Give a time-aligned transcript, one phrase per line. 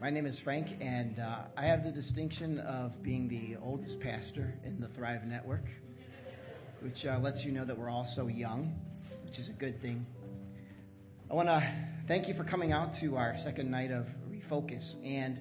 [0.00, 4.54] My name is Frank, and uh, I have the distinction of being the oldest pastor
[4.64, 5.64] in the Thrive Network,
[6.82, 8.78] which uh, lets you know that we're all so young,
[9.24, 10.06] which is a good thing.
[11.28, 11.68] I want to
[12.06, 15.04] thank you for coming out to our second night of Refocus.
[15.04, 15.40] And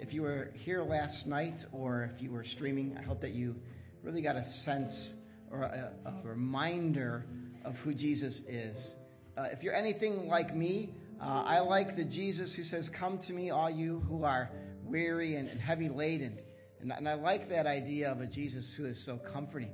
[0.00, 3.54] if you were here last night or if you were streaming, I hope that you
[4.02, 5.14] really got a sense
[5.48, 7.24] or a, a reminder
[7.64, 8.96] of who Jesus is.
[9.38, 10.92] Uh, if you're anything like me,
[11.22, 14.50] uh, I like the Jesus who says, Come to me, all you who are
[14.82, 16.40] weary and, and heavy laden.
[16.80, 19.72] And, and, I like that idea of a Jesus who is so comforting.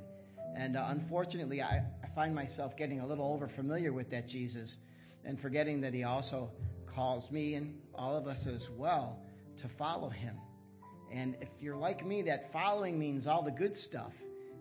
[0.55, 4.77] And uh, unfortunately, I, I find myself getting a little over familiar with that Jesus
[5.25, 6.51] and forgetting that he also
[6.85, 9.19] calls me and all of us as well
[9.57, 10.37] to follow him.
[11.11, 14.13] And if you're like me, that following means all the good stuff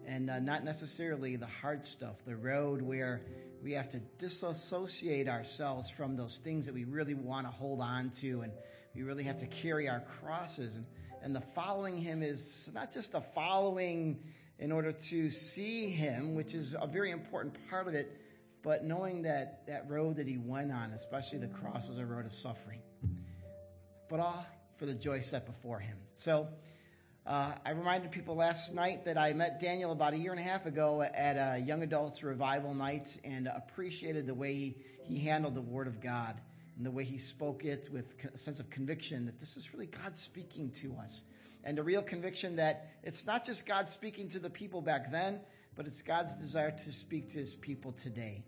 [0.05, 3.23] and uh, not necessarily the hard stuff, the road where
[3.63, 8.09] we have to disassociate ourselves from those things that we really want to hold on
[8.11, 8.51] to and
[8.95, 10.75] we really have to carry our crosses.
[10.75, 10.85] And,
[11.21, 14.19] and the following him is not just a following
[14.59, 18.21] in order to see him which is a very important part of it
[18.63, 22.25] but knowing that that road that he went on especially the cross was a road
[22.25, 22.81] of suffering
[24.09, 24.45] but all
[24.77, 25.97] for the joy set before him.
[26.13, 26.47] So
[27.27, 30.43] uh, I reminded people last night that I met Daniel about a year and a
[30.43, 35.53] half ago at a young adults revival night and appreciated the way he, he handled
[35.53, 36.39] the Word of God
[36.77, 39.87] and the way he spoke it with a sense of conviction that this is really
[39.87, 41.23] God speaking to us.
[41.65, 45.41] And a real conviction that it's not just God speaking to the people back then,
[45.75, 48.45] but it's God's desire to speak to his people today.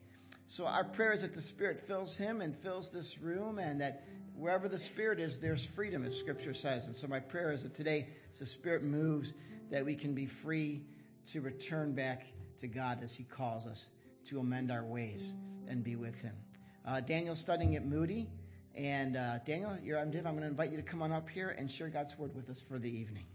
[0.47, 4.05] So our prayer is that the Spirit fills him and fills this room and that
[4.39, 6.85] wherever the Spirit is, there's freedom, as Scripture says.
[6.85, 9.33] And so my prayer is that today, as the Spirit moves,
[9.69, 10.81] that we can be free
[11.27, 12.25] to return back
[12.59, 13.89] to God as He calls us
[14.25, 15.33] to amend our ways
[15.67, 16.33] and be with Him.
[16.85, 18.29] Uh, Daniel's studying at Moody.
[18.75, 20.25] And uh, Daniel, you're Div.
[20.25, 22.49] I'm going to invite you to come on up here and share God's word with
[22.49, 23.25] us for the evening.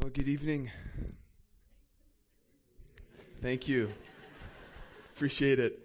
[0.00, 0.70] Well, good evening.
[3.40, 3.92] Thank you.
[5.14, 5.78] Appreciate it.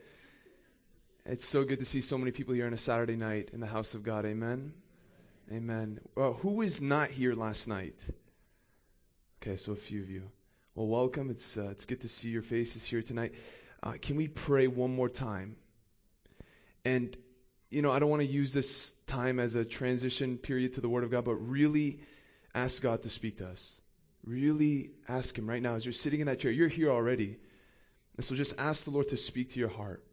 [1.26, 3.68] It's so good to see so many people here on a Saturday night in the
[3.68, 4.26] house of God.
[4.26, 4.74] Amen.
[5.52, 6.00] Amen.
[6.16, 7.96] Well, who was not here last night?
[9.42, 10.32] Okay, so a few of you.
[10.76, 11.30] Well, welcome.
[11.30, 13.34] It's uh, it's good to see your faces here tonight.
[13.84, 15.58] Uh, can we pray one more time?
[16.86, 17.16] And
[17.70, 20.90] you know, I don't want to use this time as a transition period to the
[20.90, 22.00] Word of God, but really
[22.56, 23.81] ask God to speak to us.
[24.24, 26.52] Really ask Him right now as you're sitting in that chair.
[26.52, 27.38] You're here already.
[28.16, 30.04] And so just ask the Lord to speak to your heart.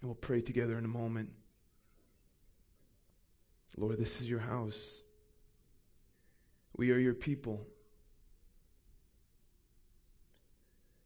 [0.00, 1.30] And we'll pray together in a moment.
[3.76, 5.02] Lord, this is your house.
[6.76, 7.66] We are your people.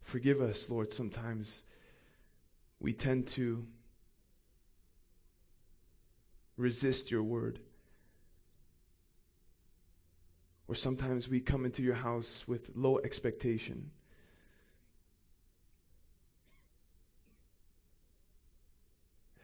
[0.03, 1.62] Forgive us, Lord, sometimes
[2.81, 3.66] we tend to
[6.56, 7.60] resist your word.
[10.72, 13.91] Or sometimes we come into your house with low expectation.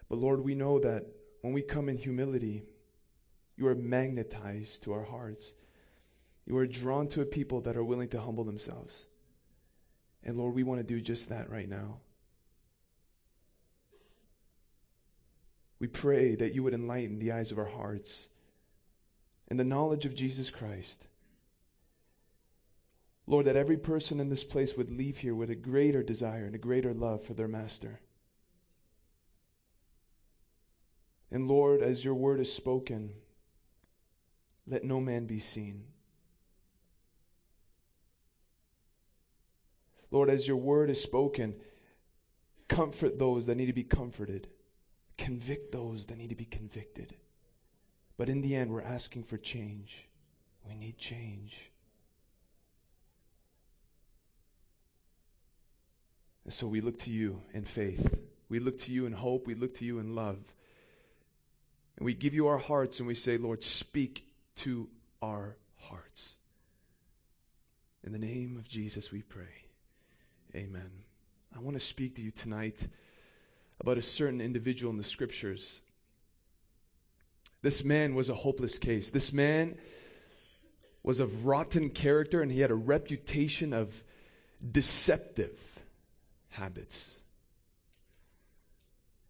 [0.09, 1.05] But Lord, we know that
[1.43, 2.63] when we come in humility,
[3.59, 5.53] you are magnetized to our hearts.
[6.47, 9.05] You are drawn to a people that are willing to humble themselves.
[10.25, 11.99] And Lord, we want to do just that right now.
[15.79, 18.29] We pray that you would enlighten the eyes of our hearts
[19.47, 21.05] and the knowledge of Jesus Christ.
[23.29, 26.55] Lord, that every person in this place would leave here with a greater desire and
[26.55, 28.01] a greater love for their master.
[31.31, 33.13] And Lord, as your word is spoken,
[34.67, 35.85] let no man be seen.
[40.11, 41.57] Lord, as your word is spoken,
[42.67, 44.49] comfort those that need to be comforted,
[45.19, 47.17] convict those that need to be convicted.
[48.17, 50.09] But in the end, we're asking for change.
[50.67, 51.71] We need change.
[56.49, 58.11] And so we look to you in faith.
[58.49, 59.47] We look to you in hope.
[59.47, 60.39] We look to you in love.
[61.99, 64.27] And we give you our hearts and we say, Lord, speak
[64.61, 64.89] to
[65.21, 66.37] our hearts.
[68.03, 69.67] In the name of Jesus, we pray.
[70.55, 70.91] Amen.
[71.55, 72.89] I want to speak to you tonight
[73.79, 75.83] about a certain individual in the scriptures.
[77.61, 79.11] This man was a hopeless case.
[79.11, 79.77] This man
[81.03, 84.03] was of rotten character and he had a reputation of
[84.73, 85.78] deceptive
[86.51, 87.15] habits.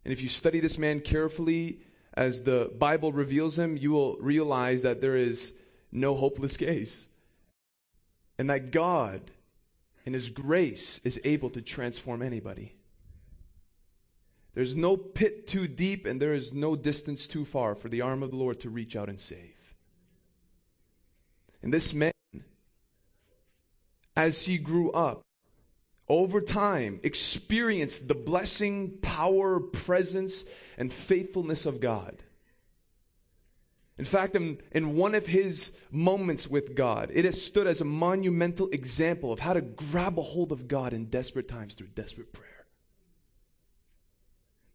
[0.03, 1.79] And if you study this man carefully,
[2.13, 5.53] as the Bible reveals him, you will realize that there is
[5.91, 7.07] no hopeless case.
[8.39, 9.31] and that God,
[10.05, 12.73] in His grace, is able to transform anybody.
[14.53, 18.23] There's no pit too deep, and there is no distance too far for the arm
[18.23, 19.75] of the Lord to reach out and save.
[21.61, 22.13] And this man,
[24.15, 25.21] as he grew up,
[26.09, 30.43] over time, experience the blessing, power, presence,
[30.77, 32.23] and faithfulness of God.
[33.99, 37.85] In fact, in, in one of his moments with God, it has stood as a
[37.85, 42.31] monumental example of how to grab a hold of God in desperate times through desperate
[42.31, 42.65] prayer.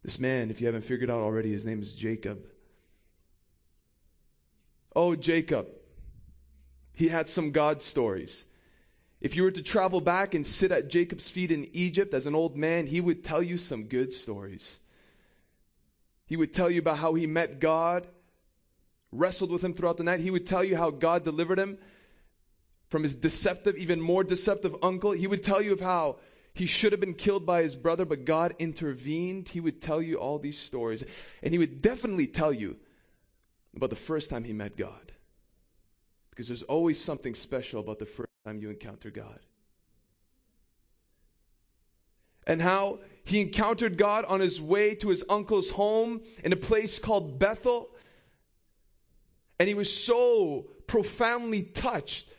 [0.03, 2.45] This man, if you haven't figured out already, his name is Jacob.
[4.95, 5.67] Oh, Jacob.
[6.93, 8.45] He had some God stories.
[9.25, 12.35] If you were to travel back and sit at Jacob's feet in Egypt as an
[12.35, 14.79] old man, he would tell you some good stories.
[16.27, 18.05] He would tell you about how he met God,
[19.11, 20.19] wrestled with him throughout the night.
[20.19, 21.79] He would tell you how God delivered him
[22.87, 25.09] from his deceptive, even more deceptive uncle.
[25.09, 26.17] He would tell you of how
[26.53, 29.47] he should have been killed by his brother, but God intervened.
[29.47, 31.03] He would tell you all these stories.
[31.41, 32.77] And he would definitely tell you
[33.75, 35.13] about the first time he met God.
[36.29, 39.39] Because there's always something special about the first time you encounter God.
[42.45, 46.99] And how he encountered God on his way to his uncle's home in a place
[46.99, 47.89] called Bethel.
[49.59, 52.29] And he was so profoundly touched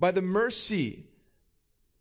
[0.00, 1.06] by the mercy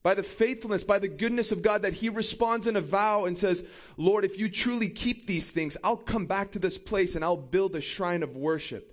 [0.03, 3.37] by the faithfulness, by the goodness of God, that he responds in a vow and
[3.37, 3.63] says,
[3.95, 7.37] Lord, if you truly keep these things, I'll come back to this place and I'll
[7.37, 8.92] build a shrine of worship.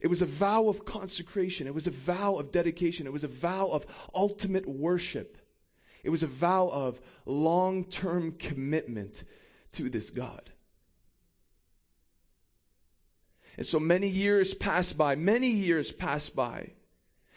[0.00, 1.66] It was a vow of consecration.
[1.66, 3.06] It was a vow of dedication.
[3.06, 5.36] It was a vow of ultimate worship.
[6.02, 9.24] It was a vow of long term commitment
[9.72, 10.50] to this God.
[13.56, 16.70] And so many years pass by, many years pass by.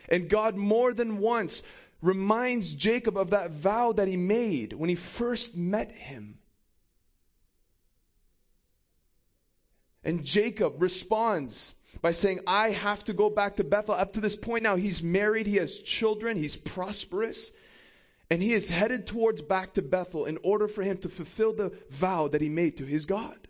[0.07, 1.61] And God more than once
[2.01, 6.37] reminds Jacob of that vow that he made when he first met him.
[10.03, 13.95] And Jacob responds by saying, I have to go back to Bethel.
[13.95, 17.51] Up to this point now, he's married, he has children, he's prosperous,
[18.29, 21.71] and he is headed towards back to Bethel in order for him to fulfill the
[21.89, 23.47] vow that he made to his God.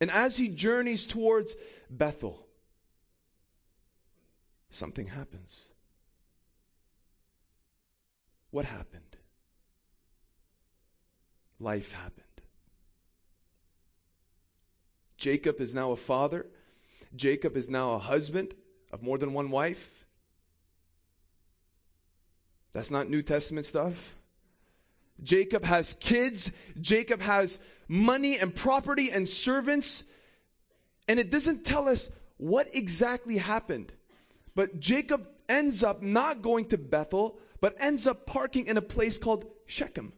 [0.00, 1.54] And as he journeys towards
[1.90, 2.46] Bethel,
[4.70, 5.66] something happens.
[8.50, 9.16] What happened?
[11.58, 12.24] Life happened.
[15.18, 16.46] Jacob is now a father.
[17.14, 18.54] Jacob is now a husband
[18.92, 20.04] of more than one wife.
[22.72, 24.14] That's not New Testament stuff.
[25.22, 26.52] Jacob has kids.
[26.80, 27.58] Jacob has
[27.88, 30.04] money and property and servants.
[31.08, 33.92] And it doesn't tell us what exactly happened.
[34.54, 39.18] But Jacob ends up not going to Bethel, but ends up parking in a place
[39.18, 40.12] called Shechem.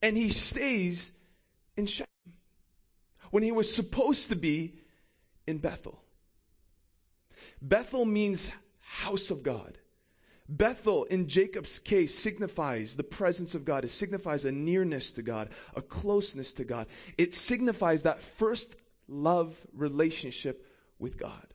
[0.00, 1.12] And he stays
[1.76, 2.11] in Shechem
[3.32, 4.74] when he was supposed to be
[5.46, 6.02] in Bethel.
[7.62, 8.50] Bethel means
[8.80, 9.78] house of God.
[10.50, 13.86] Bethel, in Jacob's case, signifies the presence of God.
[13.86, 16.88] It signifies a nearness to God, a closeness to God.
[17.16, 18.76] It signifies that first
[19.08, 20.66] love relationship
[20.98, 21.54] with God.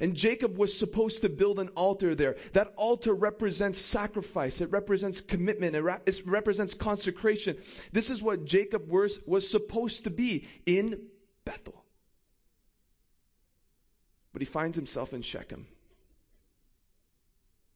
[0.00, 2.36] And Jacob was supposed to build an altar there.
[2.52, 4.60] That altar represents sacrifice.
[4.60, 5.76] It represents commitment.
[5.76, 7.56] It, represents consecration.
[7.92, 11.06] This is what Jacob was, was supposed to be in
[11.44, 11.84] Bethel.
[14.32, 15.66] But he finds himself in Shechem.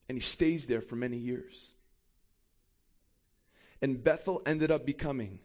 [0.08, 1.72] And he stays there for many years.
[3.82, 5.40] And Bethel ended up becoming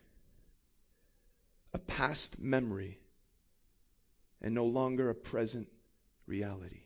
[1.73, 2.99] a past memory
[4.41, 5.67] and no longer a present
[6.27, 6.81] reality.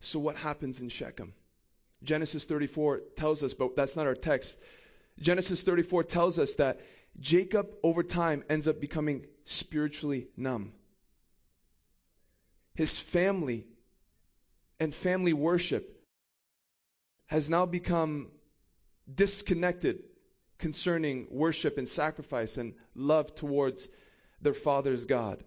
[0.00, 1.34] So, what happens in Shechem?
[2.02, 4.58] Genesis 34 tells us, but that's not our text.
[5.18, 6.80] Genesis 34 tells us that
[7.18, 10.72] Jacob, over time, ends up becoming spiritually numb.
[12.74, 13.66] His family
[14.78, 16.04] and family worship
[17.26, 18.28] has now become
[19.12, 20.02] disconnected
[20.58, 23.88] concerning worship and sacrifice and love towards
[24.40, 25.42] their father's God.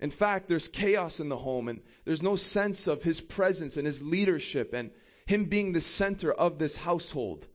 [0.00, 3.86] In fact, there's chaos in the home and there's no sense of his presence and
[3.86, 4.90] his leadership and
[5.26, 7.46] him being the center of this household.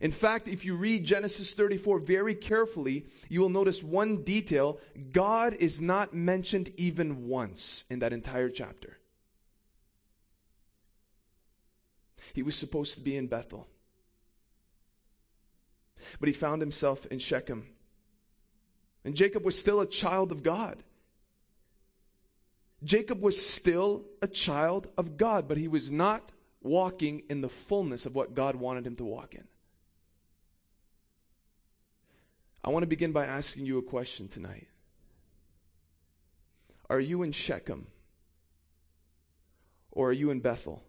[0.00, 4.78] In fact, if you read Genesis 34 very carefully, you will notice one detail.
[5.10, 8.98] God is not mentioned even once in that entire chapter.
[12.32, 13.66] He was supposed to be in Bethel,
[16.20, 17.66] but he found himself in Shechem.
[19.04, 20.84] And Jacob was still a child of God.
[22.84, 26.32] Jacob was still a child of God, but he was not
[26.62, 29.44] walking in the fullness of what God wanted him to walk in.
[32.62, 34.68] I want to begin by asking you a question tonight.
[36.90, 37.86] Are you in Shechem?
[39.90, 40.84] Or are you in Bethel?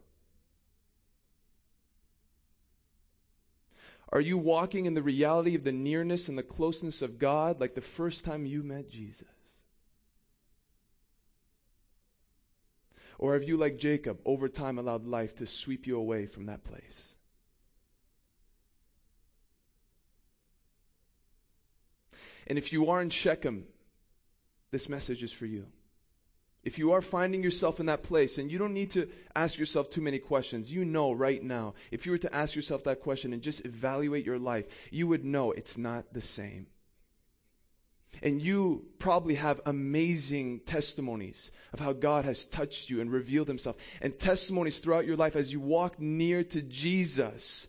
[4.12, 7.76] Are you walking in the reality of the nearness and the closeness of God like
[7.76, 9.28] the first time you met Jesus?
[13.20, 16.64] Or have you, like Jacob, over time allowed life to sweep you away from that
[16.64, 17.14] place?
[22.48, 23.66] And if you are in Shechem,
[24.72, 25.68] this message is for you.
[26.64, 29.90] If you are finding yourself in that place, and you don't need to ask yourself
[29.90, 33.34] too many questions, you know right now, if you were to ask yourself that question
[33.34, 36.68] and just evaluate your life, you would know it's not the same.
[38.22, 43.78] And you probably have amazing testimonies of how God has touched you and revealed himself,
[44.02, 47.68] and testimonies throughout your life as you walk near to Jesus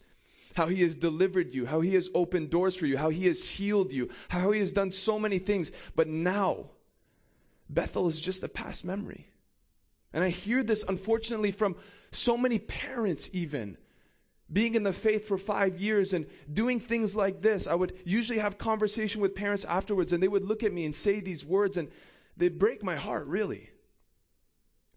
[0.55, 3.45] how he has delivered you, how he has opened doors for you, how he has
[3.45, 5.71] healed you, how he has done so many things.
[5.95, 6.71] But now,
[7.69, 9.29] Bethel is just a past memory.
[10.13, 11.77] And I hear this, unfortunately, from
[12.11, 13.77] so many parents, even
[14.53, 17.67] being in the faith for five years and doing things like this.
[17.67, 20.95] I would usually have conversation with parents afterwards, and they would look at me and
[20.95, 21.89] say these words, and
[22.37, 23.71] they break my heart, really.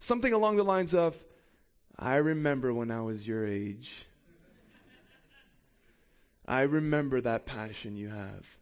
[0.00, 1.16] Something along the lines of,
[1.98, 4.06] I remember when I was your age.
[6.46, 8.58] I remember that passion you have.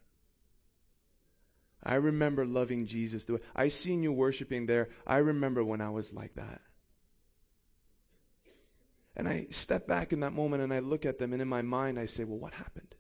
[1.83, 3.27] I remember loving Jesus.
[3.57, 4.91] I seen you worshiping there.
[5.07, 6.61] I remember when I was like that.
[9.15, 11.63] And I step back in that moment and I look at them, and in my
[11.63, 12.95] mind, I say, Well, what happened?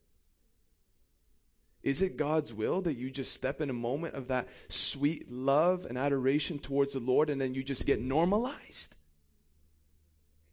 [1.82, 5.84] Is it God's will that you just step in a moment of that sweet love
[5.84, 8.94] and adoration towards the Lord and then you just get normalized?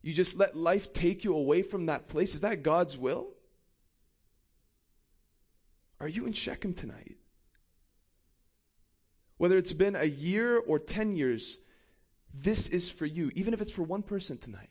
[0.02, 2.34] You just let life take you away from that place?
[2.34, 3.28] Is that God's will?
[6.00, 7.18] Are you in Shechem tonight?
[9.38, 11.58] Whether it's been a year or 10 years,
[12.34, 14.70] this is for you, even if it's for one person tonight.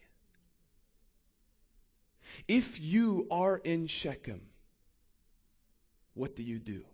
[2.47, 4.43] If you are in Shechem,
[6.15, 6.85] what do you do?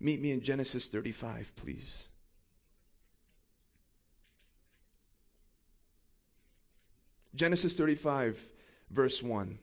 [0.00, 2.08] Meet me in Genesis 35, please.
[7.34, 8.46] Genesis 35,
[8.90, 9.58] verse 1.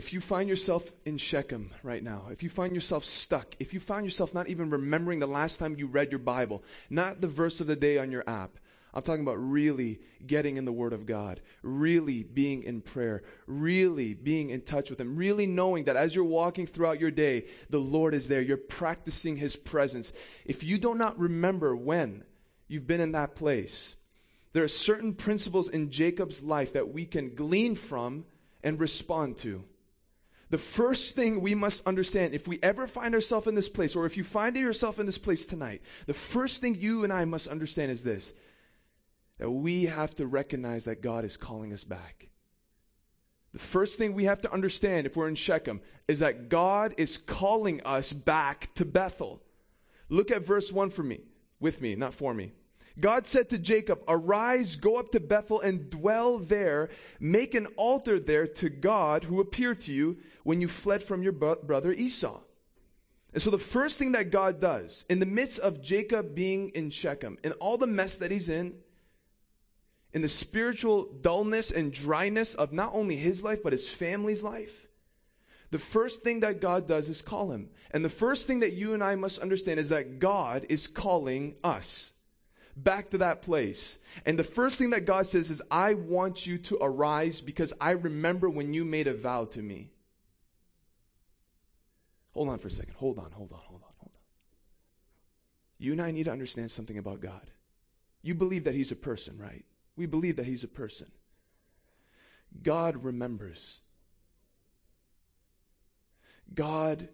[0.00, 3.80] If you find yourself in Shechem right now, if you find yourself stuck, if you
[3.80, 7.60] find yourself not even remembering the last time you read your Bible, not the verse
[7.60, 8.52] of the day on your app,
[8.94, 14.14] I'm talking about really getting in the Word of God, really being in prayer, really
[14.14, 17.78] being in touch with Him, really knowing that as you're walking throughout your day, the
[17.78, 18.40] Lord is there.
[18.40, 20.14] You're practicing His presence.
[20.46, 22.24] If you do not remember when
[22.68, 23.96] you've been in that place,
[24.54, 28.24] there are certain principles in Jacob's life that we can glean from
[28.64, 29.64] and respond to.
[30.50, 34.04] The first thing we must understand, if we ever find ourselves in this place, or
[34.04, 37.46] if you find yourself in this place tonight, the first thing you and I must
[37.46, 38.32] understand is this
[39.38, 42.28] that we have to recognize that God is calling us back.
[43.52, 47.16] The first thing we have to understand if we're in Shechem is that God is
[47.16, 49.40] calling us back to Bethel.
[50.10, 51.20] Look at verse 1 for me,
[51.58, 52.52] with me, not for me.
[52.98, 56.90] God said to Jacob, Arise, go up to Bethel and dwell there.
[57.18, 61.32] Make an altar there to God who appeared to you when you fled from your
[61.32, 62.40] brother Esau.
[63.32, 66.90] And so the first thing that God does in the midst of Jacob being in
[66.90, 68.74] Shechem and all the mess that he's in,
[70.12, 74.88] in the spiritual dullness and dryness of not only his life, but his family's life,
[75.70, 77.70] the first thing that God does is call him.
[77.92, 81.54] And the first thing that you and I must understand is that God is calling
[81.62, 82.12] us
[82.82, 83.98] back to that place.
[84.24, 87.90] And the first thing that God says is, I want you to arise because I
[87.90, 89.90] remember when you made a vow to me.
[92.32, 92.94] Hold on for a second.
[92.94, 94.20] Hold on, hold on, hold on, hold on.
[95.78, 97.50] You and I need to understand something about God.
[98.22, 99.64] You believe that He's a person, right?
[99.96, 101.08] We believe that He's a person.
[102.62, 103.80] God remembers.
[106.54, 107.08] God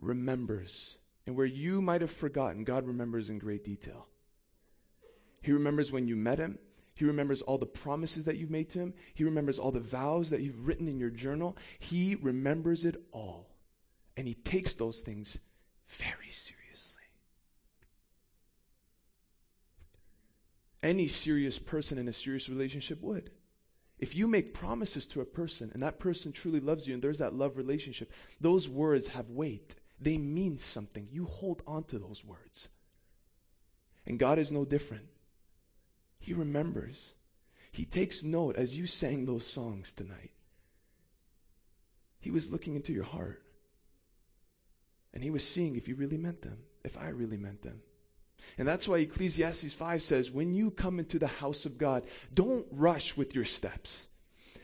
[0.00, 0.98] remembers.
[1.26, 4.08] And where you might have forgotten, God remembers in great detail.
[5.42, 6.58] He remembers when you met Him.
[6.94, 8.94] He remembers all the promises that you've made to Him.
[9.14, 11.56] He remembers all the vows that you've written in your journal.
[11.78, 13.50] He remembers it all.
[14.16, 15.38] And he takes those things
[15.88, 17.02] very seriously.
[20.82, 23.30] Any serious person in a serious relationship would.
[23.98, 27.18] If you make promises to a person and that person truly loves you and there's
[27.18, 29.76] that love relationship, those words have weight.
[30.00, 31.06] They mean something.
[31.10, 32.68] You hold on to those words.
[34.04, 35.04] And God is no different.
[36.22, 37.14] He remembers.
[37.72, 40.30] He takes note as you sang those songs tonight.
[42.20, 43.42] He was looking into your heart.
[45.12, 47.82] And he was seeing if you really meant them, if I really meant them.
[48.56, 52.66] And that's why Ecclesiastes 5 says, when you come into the house of God, don't
[52.70, 54.06] rush with your steps.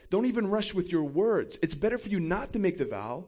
[0.09, 1.59] Don't even rush with your words.
[1.61, 3.25] It's better for you not to make the vow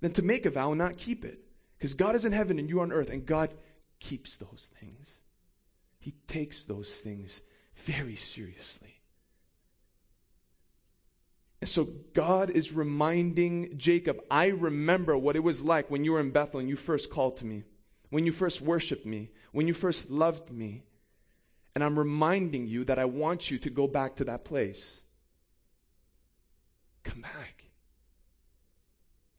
[0.00, 1.40] than to make a vow and not keep it.
[1.78, 3.54] Because God is in heaven and you are on earth, and God
[3.98, 5.18] keeps those things.
[5.98, 7.42] He takes those things
[7.76, 9.00] very seriously.
[11.60, 16.20] And so God is reminding Jacob, I remember what it was like when you were
[16.20, 17.62] in Bethel and you first called to me,
[18.10, 20.82] when you first worshiped me, when you first loved me.
[21.74, 25.02] And I'm reminding you that I want you to go back to that place.
[27.04, 27.64] Come back.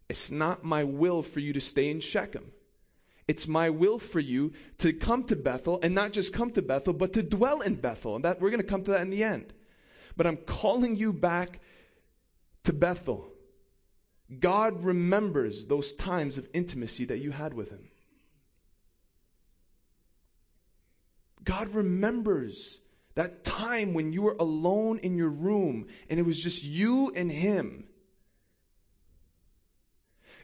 [0.09, 2.51] It's not my will for you to stay in Shechem.
[3.27, 6.94] It's my will for you to come to Bethel and not just come to Bethel,
[6.94, 8.15] but to dwell in Bethel.
[8.15, 9.53] And that we're going to come to that in the end.
[10.18, 11.62] But I'm calling you back
[12.63, 13.32] to Bethel.
[14.39, 17.89] God remembers those times of intimacy that you had with Him.
[21.44, 22.80] God remembers
[23.15, 27.32] that time when you were alone in your room and it was just you and
[27.32, 27.86] Him.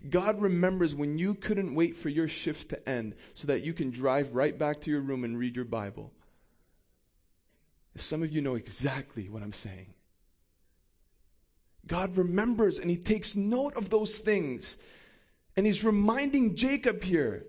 [0.07, 3.91] God remembers when you couldn't wait for your shift to end so that you can
[3.91, 6.13] drive right back to your room and read your Bible.
[7.95, 9.93] Some of you know exactly what I'm saying.
[11.85, 14.77] God remembers and he takes note of those things.
[15.57, 17.45] And he's reminding Jacob here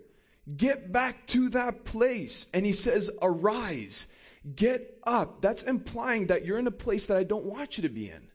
[0.56, 2.46] get back to that place.
[2.52, 4.08] And he says, arise,
[4.56, 5.40] get up.
[5.40, 8.28] That's implying that you're in a place that I don't want you to be in.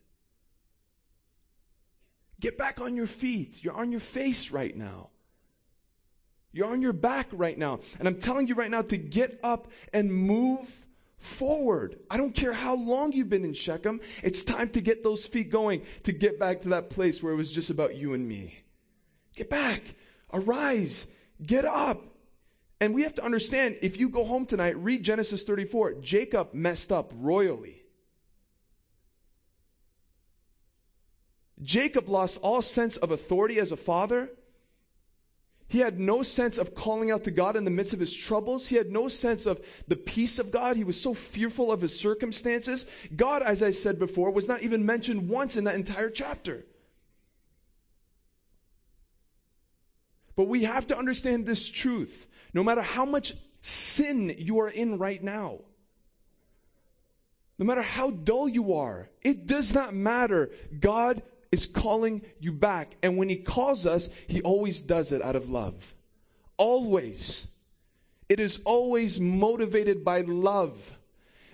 [2.39, 3.63] Get back on your feet.
[3.63, 5.09] You're on your face right now.
[6.51, 7.79] You're on your back right now.
[7.99, 10.85] And I'm telling you right now to get up and move
[11.17, 11.99] forward.
[12.09, 13.99] I don't care how long you've been in Shechem.
[14.23, 17.37] It's time to get those feet going, to get back to that place where it
[17.37, 18.63] was just about you and me.
[19.35, 19.95] Get back.
[20.31, 21.07] Arise.
[21.45, 22.03] Get up.
[22.79, 25.95] And we have to understand if you go home tonight, read Genesis 34.
[25.95, 27.74] Jacob messed up royally.
[31.61, 34.29] Jacob lost all sense of authority as a father
[35.67, 38.67] he had no sense of calling out to God in the midst of his troubles.
[38.67, 40.75] He had no sense of the peace of God.
[40.75, 42.85] He was so fearful of his circumstances.
[43.15, 46.65] God, as I said before, was not even mentioned once in that entire chapter.
[50.35, 52.27] But we have to understand this truth.
[52.53, 55.61] No matter how much sin you are in right now,
[57.57, 60.51] no matter how dull you are, it does not matter.
[60.79, 62.95] God is calling you back.
[63.03, 65.93] And when He calls us, He always does it out of love.
[66.57, 67.47] Always.
[68.29, 70.97] It is always motivated by love.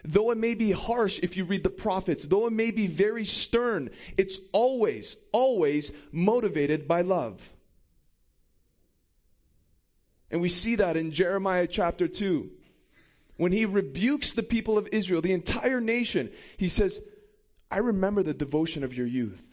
[0.03, 3.25] Though it may be harsh if you read the prophets, though it may be very
[3.25, 7.53] stern, it's always, always motivated by love.
[10.31, 12.49] And we see that in Jeremiah chapter 2.
[13.37, 17.01] When he rebukes the people of Israel, the entire nation, he says,
[17.69, 19.50] I remember the devotion of your youth.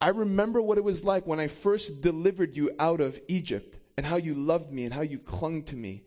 [0.00, 4.06] I remember what it was like when I first delivered you out of Egypt and
[4.06, 6.04] how you loved me and how you clung to me.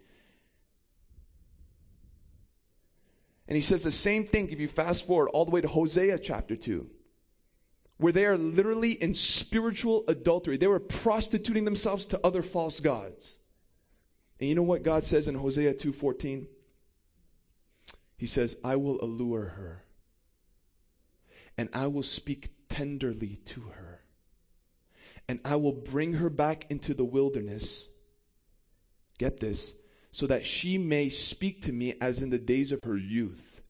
[3.47, 6.17] And he says the same thing if you fast forward all the way to Hosea
[6.19, 6.89] chapter 2,
[7.97, 10.57] where they are literally in spiritual adultery.
[10.57, 13.37] They were prostituting themselves to other false gods.
[14.39, 16.47] And you know what God says in Hosea 2:14?
[18.17, 19.85] He says, "I will allure her,
[21.57, 24.01] and I will speak tenderly to her.
[25.27, 27.87] And I will bring her back into the wilderness.
[29.17, 29.73] Get this,
[30.11, 33.61] so that she may speak to me as in the days of her youth,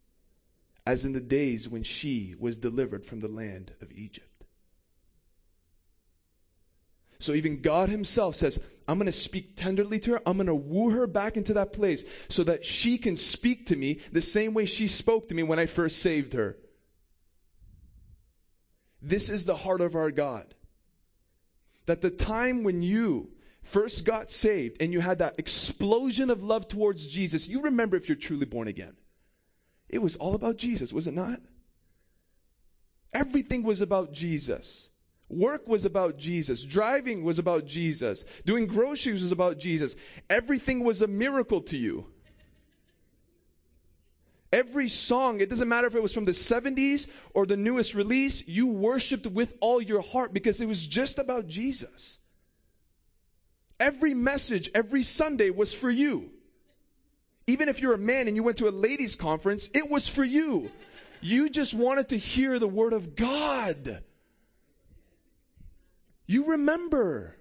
[0.86, 4.46] as in the days when she was delivered from the land of Egypt.
[7.20, 10.22] So even God Himself says, I'm going to speak tenderly to her.
[10.26, 13.78] I'm going to woo her back into that place so that she can speak to
[13.78, 16.58] me the same way she spoke to me when I first saved her.
[19.04, 20.56] This is the heart of our God.
[21.86, 26.70] That the time when you first got saved and you had that explosion of love
[26.70, 28.94] towards Jesus, you remember if you're truly born again.
[29.90, 31.42] It was all about Jesus, was it not?
[33.12, 34.90] Everything was about Jesus.
[35.28, 36.64] Work was about Jesus.
[36.64, 38.24] Driving was about Jesus.
[38.46, 39.96] Doing groceries was about Jesus.
[40.30, 42.13] Everything was a miracle to you.
[44.54, 48.48] Every song, it doesn't matter if it was from the 70s or the newest release,
[48.48, 52.20] you worshiped with all your heart because it was just about Jesus.
[53.80, 56.30] Every message, every Sunday was for you.
[57.48, 60.24] Even if you're a man and you went to a ladies' conference, it was for
[60.24, 60.70] you.
[61.20, 64.04] You just wanted to hear the Word of God.
[66.28, 67.38] You remember.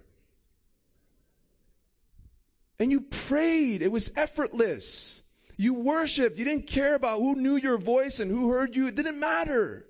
[2.79, 3.83] And you prayed.
[3.83, 5.22] It was effortless.
[5.55, 6.37] You worshiped.
[6.37, 8.87] You didn't care about who knew your voice and who heard you.
[8.87, 9.85] It didn't matter.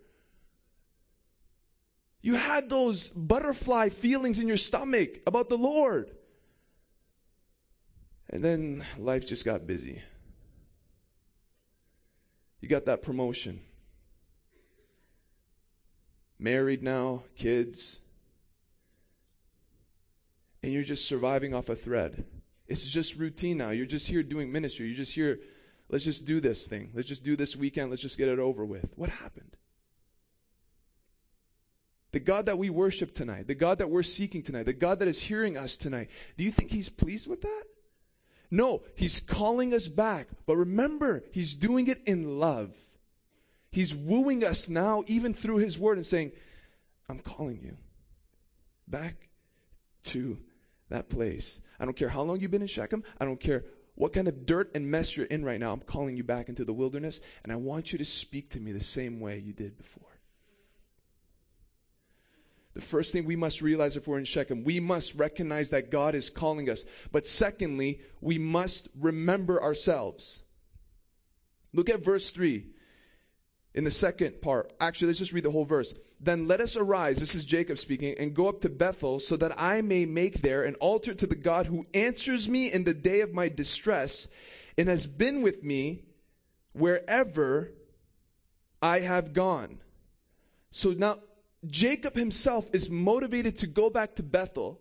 [2.21, 6.12] You had those butterfly feelings in your stomach about the Lord.
[8.30, 10.02] And then life just got busy.
[12.62, 13.60] You got that promotion.
[16.39, 17.99] Married now, kids.
[20.62, 22.26] And you're just surviving off a thread.
[22.67, 23.71] It's just routine now.
[23.71, 24.88] You're just here doing ministry.
[24.88, 25.39] You're just here
[25.93, 26.89] Let's just do this thing.
[26.95, 27.91] Let's just do this weekend.
[27.91, 28.89] Let's just get it over with.
[28.95, 29.56] What happened?
[32.13, 35.08] The God that we worship tonight, the God that we're seeking tonight, the God that
[35.08, 37.63] is hearing us tonight, do you think He's pleased with that?
[38.49, 40.29] No, He's calling us back.
[40.47, 42.73] But remember, He's doing it in love.
[43.69, 46.32] He's wooing us now, even through His Word, and saying,
[47.08, 47.77] I'm calling you
[48.88, 49.29] back
[50.06, 50.39] to
[50.89, 51.62] that place.
[51.79, 53.03] I don't care how long you've been in Shechem.
[53.19, 53.63] I don't care
[53.95, 56.65] what kind of dirt and mess you're in right now, I'm calling you back into
[56.65, 59.77] the wilderness, and I want you to speak to me the same way you did
[59.77, 60.08] before.
[62.73, 66.15] The first thing we must realize if we're in Shechem, we must recognize that God
[66.15, 66.86] is calling us.
[67.12, 70.41] But secondly, we must remember ourselves.
[71.71, 72.65] Look at verse 3
[73.75, 74.73] in the second part.
[74.79, 75.93] Actually, let's just read the whole verse.
[76.23, 79.59] Then let us arise, this is Jacob speaking, and go up to Bethel, so that
[79.59, 83.19] I may make there an altar to the God who answers me in the day
[83.19, 84.27] of my distress,
[84.77, 86.03] and has been with me
[86.71, 87.73] wherever
[88.81, 89.79] I have gone.
[90.71, 91.19] So now,
[91.67, 94.79] Jacob himself is motivated to go back to Bethel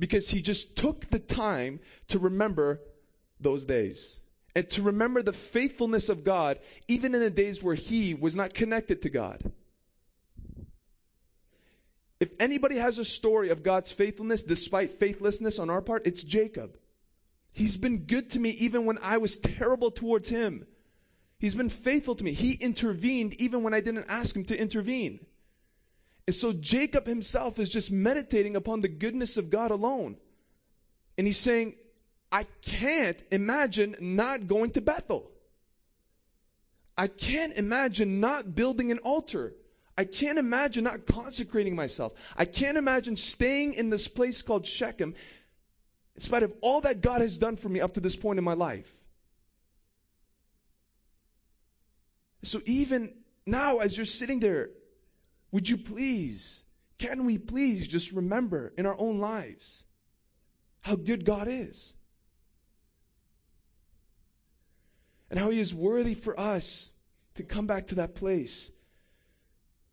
[0.00, 2.80] because he just took the time to remember
[3.40, 4.18] those days
[4.56, 8.52] and to remember the faithfulness of God, even in the days where he was not
[8.52, 9.52] connected to God.
[12.22, 16.78] If anybody has a story of God's faithfulness despite faithlessness on our part, it's Jacob.
[17.50, 20.64] He's been good to me even when I was terrible towards him.
[21.40, 22.32] He's been faithful to me.
[22.32, 25.26] He intervened even when I didn't ask him to intervene.
[26.28, 30.16] And so Jacob himself is just meditating upon the goodness of God alone.
[31.18, 31.74] And he's saying,
[32.30, 35.28] I can't imagine not going to Bethel.
[36.96, 39.54] I can't imagine not building an altar.
[39.96, 42.12] I can't imagine not consecrating myself.
[42.36, 45.14] I can't imagine staying in this place called Shechem
[46.14, 48.44] in spite of all that God has done for me up to this point in
[48.44, 48.94] my life.
[52.42, 53.14] So even
[53.46, 54.70] now, as you're sitting there,
[55.50, 56.64] would you please,
[56.98, 59.84] can we please just remember in our own lives
[60.80, 61.92] how good God is?
[65.30, 66.90] And how He is worthy for us
[67.34, 68.70] to come back to that place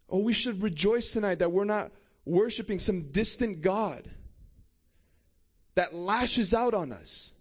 [0.10, 1.92] Oh, we should rejoice tonight that we're not
[2.26, 4.10] worshiping some distant God
[5.76, 7.34] that lashes out on us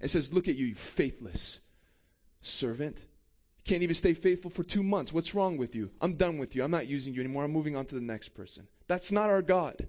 [0.00, 1.60] and says, Look at you, you faithless
[2.40, 3.04] servant.
[3.64, 5.12] Can't even stay faithful for two months.
[5.12, 5.90] What's wrong with you?
[6.00, 6.64] I'm done with you.
[6.64, 7.44] I'm not using you anymore.
[7.44, 8.66] I'm moving on to the next person.
[8.88, 9.88] That's not our God.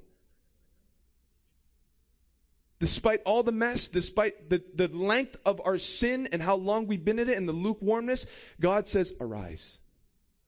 [2.79, 7.03] Despite all the mess, despite the, the length of our sin and how long we've
[7.03, 8.27] been in it and the lukewarmness,
[8.59, 9.79] God says, Arise.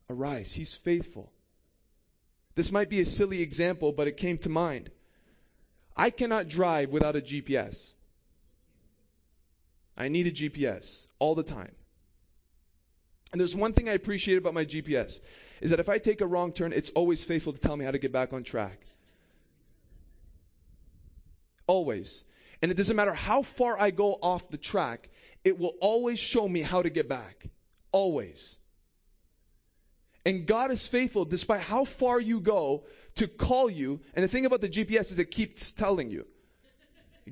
[0.10, 0.52] Arise.
[0.52, 1.32] He's faithful.
[2.56, 4.90] This might be a silly example, but it came to mind.
[5.96, 7.94] I cannot drive without a GPS.
[9.98, 11.76] I need a GPS all the time.
[13.32, 15.20] And there's one thing I appreciate about my GPS
[15.62, 17.92] is that if I take a wrong turn, it's always faithful to tell me how
[17.92, 18.86] to get back on track.
[21.68, 22.24] Always.
[22.62, 25.10] And it doesn't matter how far I go off the track,
[25.44, 27.48] it will always show me how to get back.
[27.92, 28.58] Always.
[30.26, 32.86] And God is faithful despite how far you go
[33.16, 34.02] to call you.
[34.14, 36.26] And the thing about the GPS is it keeps telling you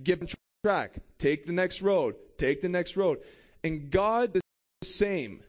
[0.02, 0.28] get on
[0.64, 3.20] track, take the next road, take the next road.
[3.64, 4.42] And God, is
[4.82, 5.42] the same.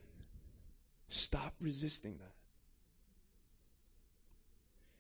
[1.09, 2.33] Stop resisting that.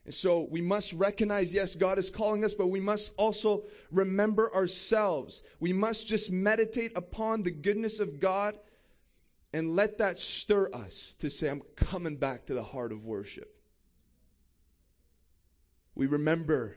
[0.05, 4.55] And so we must recognize, yes, God is calling us, but we must also remember
[4.55, 5.43] ourselves.
[5.61, 8.59] We must just meditate upon the goodness of God
[9.55, 13.55] and let that stir us to say, I'm coming back to the heart of worship.
[15.95, 16.77] We remember,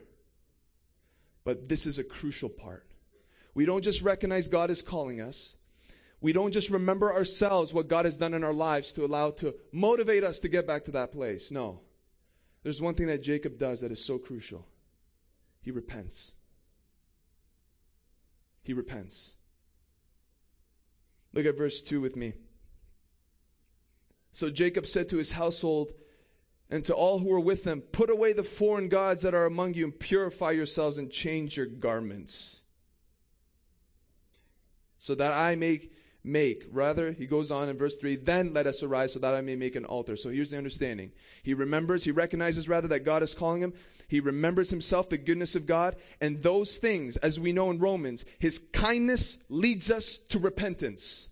[1.42, 2.86] but this is a crucial part.
[3.52, 5.56] We don't just recognize God is calling us,
[6.20, 9.56] we don't just remember ourselves what God has done in our lives to allow to
[9.72, 11.50] motivate us to get back to that place.
[11.50, 11.80] No.
[12.62, 14.68] There's one thing that Jacob does that is so crucial.
[15.62, 16.34] He repents.
[18.62, 19.34] He repents.
[21.32, 22.34] Look at verse 2 with me.
[24.32, 25.92] So Jacob said to his household
[26.70, 29.74] and to all who were with him, Put away the foreign gods that are among
[29.74, 32.60] you and purify yourselves and change your garments.
[34.98, 35.88] So that I may
[36.24, 36.66] make.
[36.70, 39.56] Rather, he goes on in verse 3, then let us arise so that I may
[39.56, 40.16] make an altar.
[40.16, 41.12] So here's the understanding.
[41.42, 43.72] He remembers, he recognizes rather that God is calling him.
[44.08, 45.96] He remembers himself, the goodness of God.
[46.20, 51.28] And those things, as we know in Romans, his kindness leads us to repentance.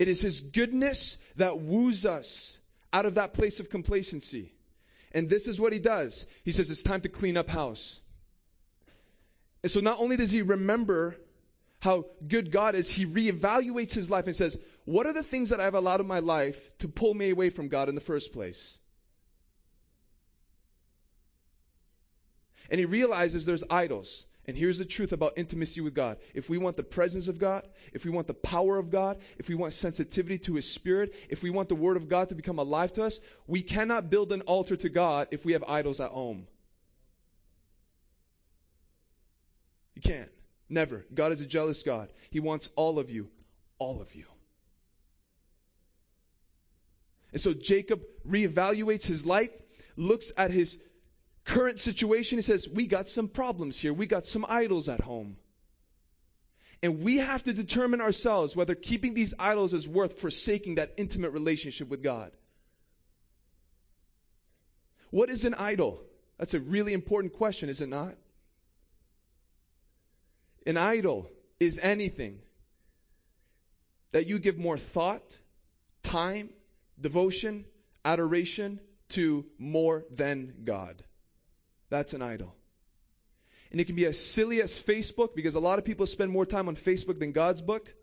[0.00, 2.56] It is his goodness that woos us
[2.90, 4.54] out of that place of complacency.
[5.12, 6.24] And this is what he does.
[6.42, 8.00] He says, It's time to clean up house.
[9.62, 11.16] And so not only does he remember
[11.80, 15.60] how good God is, he reevaluates his life and says, What are the things that
[15.60, 18.78] I've allowed in my life to pull me away from God in the first place?
[22.70, 24.24] And he realizes there's idols.
[24.46, 26.16] And here's the truth about intimacy with God.
[26.34, 29.48] If we want the presence of God, if we want the power of God, if
[29.48, 32.58] we want sensitivity to His Spirit, if we want the Word of God to become
[32.58, 36.10] alive to us, we cannot build an altar to God if we have idols at
[36.10, 36.46] home.
[39.94, 40.30] You can't.
[40.68, 41.04] Never.
[41.12, 42.10] God is a jealous God.
[42.30, 43.28] He wants all of you.
[43.78, 44.24] All of you.
[47.32, 49.50] And so Jacob reevaluates his life,
[49.96, 50.78] looks at his
[51.50, 52.38] current situation.
[52.38, 53.92] He says, We got some problems here.
[53.92, 55.36] We got some idols at home.
[56.82, 61.30] And we have to determine ourselves whether keeping these idols is worth forsaking that intimate
[61.30, 62.30] relationship with God.
[65.10, 66.00] What is an idol?
[66.38, 68.14] That's a really important question, is it not?
[70.66, 72.38] An idol is anything
[74.12, 75.38] that you give more thought,
[76.02, 76.50] time,
[76.98, 77.64] devotion,
[78.04, 81.02] adoration to more than God.
[81.90, 82.54] That's an idol.
[83.70, 86.46] And it can be as silly as Facebook because a lot of people spend more
[86.46, 87.94] time on Facebook than God's book.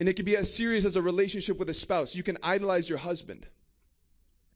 [0.00, 2.14] And it can be as serious as a relationship with a spouse.
[2.14, 3.46] You can idolize your husband.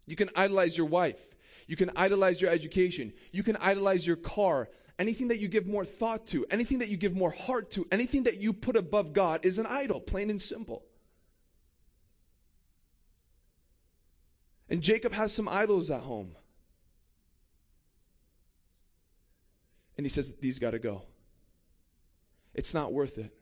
[0.07, 1.21] You can idolize your wife.
[1.67, 3.13] You can idolize your education.
[3.33, 4.69] You can idolize your car.
[4.99, 8.25] Anything that you give more thought to, anything that you give more heart to, anything
[8.25, 10.85] that you put above God is an idol, plain and simple.
[14.73, 16.35] And Jacob has some idols at home.
[19.99, 21.03] And he says, These got to go.
[22.55, 23.35] It's not worth it.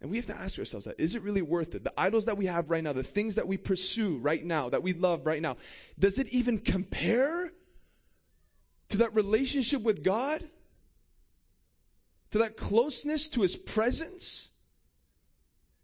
[0.00, 1.84] And we have to ask ourselves that is it really worth it?
[1.84, 4.82] The idols that we have right now, the things that we pursue right now, that
[4.82, 5.56] we love right now,
[5.96, 7.52] does it even compare
[8.88, 10.42] to that relationship with God?
[12.32, 14.50] To that closeness to His presence?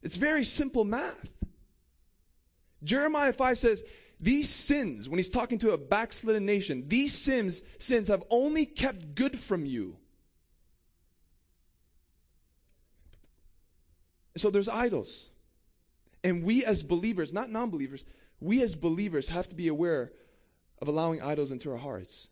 [0.02, 1.28] It's very simple math.
[2.82, 3.84] Jeremiah 5 says,
[4.18, 9.14] these sins, when he's talking to a backslidden nation, these sins, sins have only kept
[9.14, 9.96] good from you.
[14.36, 15.30] So there's idols.
[16.24, 18.04] And we as believers, not non believers,
[18.40, 20.12] we as believers have to be aware
[20.80, 22.28] of allowing idols into our hearts.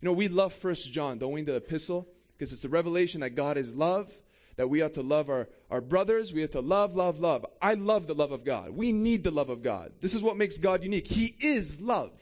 [0.00, 2.08] You know, we love First John, don't we, the epistle?
[2.32, 4.12] Because it's the revelation that God is love,
[4.58, 7.46] that we ought to love our, our brothers, we have to love, love, love.
[7.62, 8.70] I love the love of God.
[8.70, 9.92] We need the love of God.
[10.02, 11.06] This is what makes God unique.
[11.06, 12.12] He is love.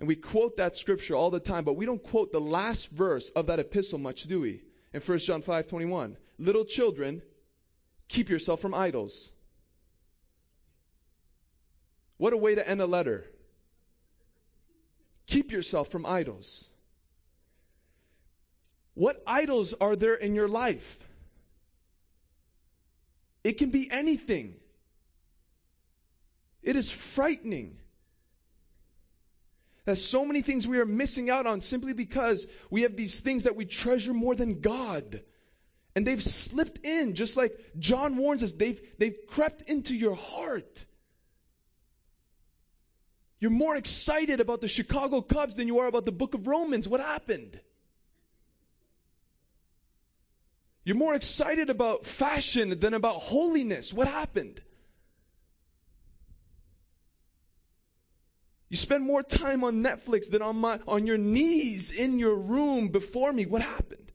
[0.00, 3.30] And we quote that scripture all the time, but we don't quote the last verse
[3.36, 4.62] of that epistle much, do we?
[4.94, 6.16] in 1 John 5 21.
[6.38, 7.20] Little children,
[8.08, 9.32] keep yourself from idols.
[12.16, 13.26] What a way to end a letter.
[15.26, 16.70] Keep yourself from idols.
[18.94, 21.00] What idols are there in your life?
[23.42, 24.54] It can be anything.
[26.62, 27.76] It is frightening
[29.84, 33.42] there's so many things we are missing out on simply because we have these things
[33.42, 35.22] that we treasure more than God.
[35.94, 40.86] And they've slipped in, just like John warns us, they've, they've crept into your heart.
[43.38, 46.88] You're more excited about the Chicago Cubs than you are about the book of Romans.
[46.88, 47.60] What happened?
[50.84, 53.92] You're more excited about fashion than about holiness.
[53.92, 54.60] What happened?
[58.68, 62.88] You spend more time on Netflix than on my on your knees in your room
[62.88, 63.46] before me.
[63.46, 64.12] What happened?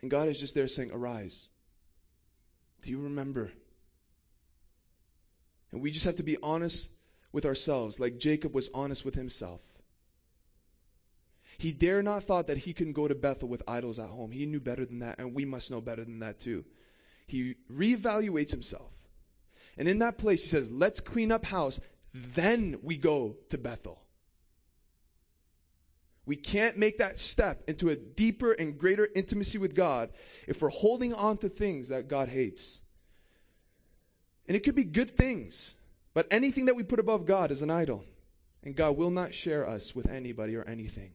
[0.00, 1.50] And God is just there saying, Arise.
[2.82, 3.52] Do you remember?
[5.70, 6.88] And we just have to be honest
[7.32, 9.60] with ourselves, like Jacob was honest with himself.
[11.58, 14.30] He dare not thought that he can go to Bethel with idols at home.
[14.30, 16.64] He knew better than that, and we must know better than that too.
[17.26, 18.92] He reevaluates himself.
[19.76, 21.80] And in that place, he says, Let's clean up house,
[22.14, 24.00] then we go to Bethel.
[26.26, 30.10] We can't make that step into a deeper and greater intimacy with God
[30.46, 32.80] if we're holding on to things that God hates.
[34.46, 35.74] And it could be good things,
[36.14, 38.04] but anything that we put above God is an idol.
[38.62, 41.12] And God will not share us with anybody or anything.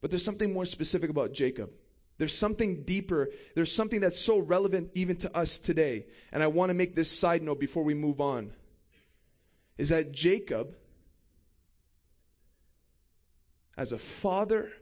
[0.00, 1.70] But there's something more specific about Jacob.
[2.18, 3.30] There's something deeper.
[3.54, 6.06] There's something that's so relevant even to us today.
[6.32, 8.52] And I want to make this side note before we move on.
[9.76, 10.74] Is that Jacob,
[13.76, 14.72] as a father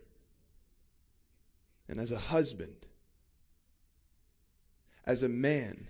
[1.88, 2.86] and as a husband,
[5.04, 5.88] as a man,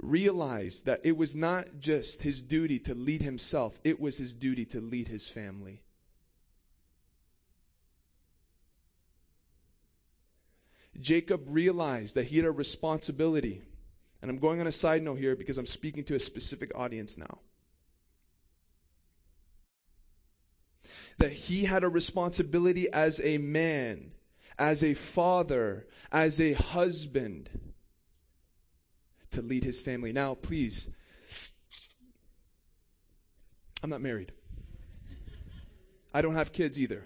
[0.00, 4.64] realized that it was not just his duty to lead himself, it was his duty
[4.66, 5.82] to lead his family.
[11.00, 13.62] Jacob realized that he had a responsibility.
[14.20, 17.16] And I'm going on a side note here because I'm speaking to a specific audience
[17.16, 17.38] now.
[21.18, 24.12] That he had a responsibility as a man,
[24.58, 27.50] as a father, as a husband
[29.30, 30.12] to lead his family.
[30.12, 30.88] Now, please,
[33.82, 34.32] I'm not married.
[36.12, 37.04] I don't have kids either.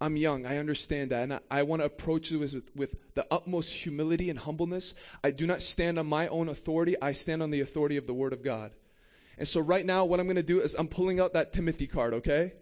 [0.00, 0.44] I'm young.
[0.44, 1.22] I understand that.
[1.22, 4.94] And I, I want to approach it with, with the utmost humility and humbleness.
[5.24, 6.96] I do not stand on my own authority.
[7.00, 8.72] I stand on the authority of the Word of God.
[9.38, 11.86] And so right now, what I'm going to do is I'm pulling out that Timothy
[11.86, 12.52] card, okay?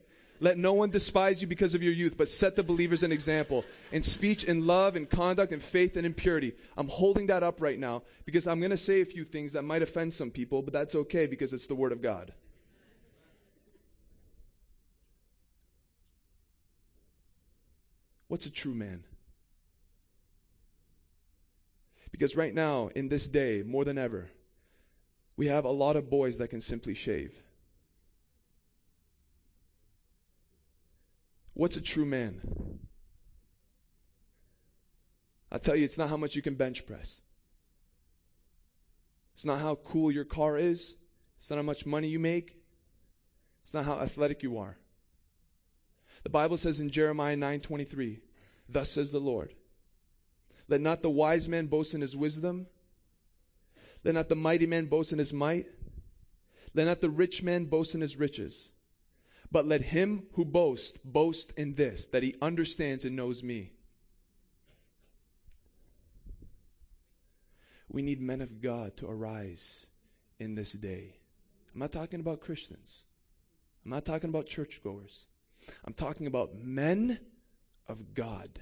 [0.40, 3.64] Let no one despise you because of your youth, but set the believers an example
[3.92, 6.54] in speech, in love, in conduct, in faith, and in purity.
[6.76, 9.62] I'm holding that up right now because I'm going to say a few things that
[9.62, 12.32] might offend some people, but that's okay because it's the Word of God.
[18.28, 19.04] What's a true man?
[22.10, 24.30] Because right now, in this day, more than ever,
[25.36, 27.42] we have a lot of boys that can simply shave.
[31.54, 32.78] What's a true man?
[35.50, 37.20] I'll tell you, it's not how much you can bench press.
[39.34, 40.96] It's not how cool your car is.
[41.38, 42.56] It's not how much money you make.
[43.64, 44.78] It's not how athletic you are.
[46.24, 48.20] The Bible says in Jeremiah 9:23,
[48.68, 49.54] "Thus says the Lord,
[50.66, 52.66] let not the wise man boast in his wisdom,
[54.02, 55.66] let not the mighty man boast in his might,
[56.72, 58.72] let not the rich man boast in his riches,
[59.52, 63.72] but let him who boasts boast in this, that he understands and knows me."
[67.86, 69.86] We need men of God to arise
[70.38, 71.16] in this day.
[71.72, 73.04] I'm not talking about Christians.
[73.84, 75.26] I'm not talking about churchgoers.
[75.84, 77.18] I'm talking about men
[77.88, 78.60] of God.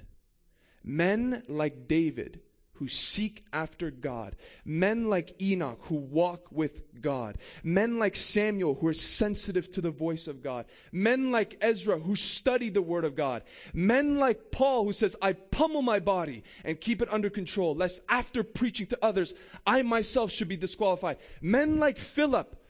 [0.83, 2.41] Men like David
[2.77, 4.35] who seek after God.
[4.65, 7.37] Men like Enoch who walk with God.
[7.63, 10.65] Men like Samuel who are sensitive to the voice of God.
[10.91, 13.43] Men like Ezra who study the word of God.
[13.73, 18.01] Men like Paul who says, I pummel my body and keep it under control, lest
[18.09, 19.33] after preaching to others,
[19.65, 21.17] I myself should be disqualified.
[21.41, 22.62] Men like Philip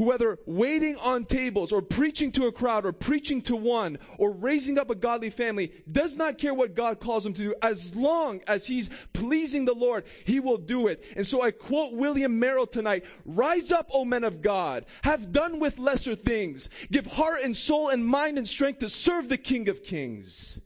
[0.00, 4.30] who whether waiting on tables or preaching to a crowd or preaching to one or
[4.30, 7.54] raising up a godly family does not care what God calls him to do.
[7.60, 11.04] As long as he's pleasing the Lord he will do it.
[11.16, 14.86] And so I quote William Merrill tonight rise up O men of God.
[15.04, 16.70] Have done with lesser things.
[16.90, 20.62] Give heart and soul and mind and strength to serve the King of Kings.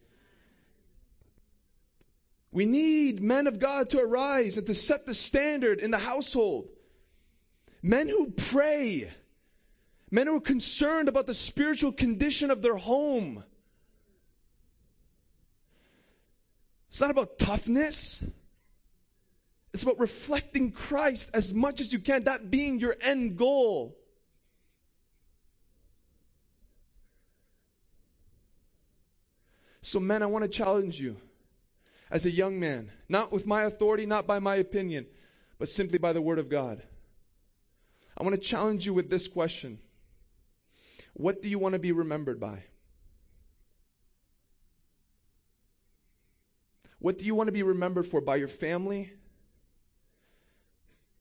[2.52, 6.68] We need men of God to arise and to set the standard in the household.
[7.82, 9.10] Men who pray
[10.14, 13.42] Men who are concerned about the spiritual condition of their home.
[16.88, 18.22] It's not about toughness.
[19.72, 23.96] It's about reflecting Christ as much as you can, that being your end goal.
[29.83, 31.17] So, men, I want to challenge you
[32.08, 35.06] as a young man, not with my authority, not by my opinion,
[35.58, 36.85] but simply by the Word of God.
[38.17, 39.81] I want to challenge you with this question
[41.15, 42.65] what do you want to be remembered by?
[46.98, 48.21] What do you want to be remembered for?
[48.21, 49.12] By your family?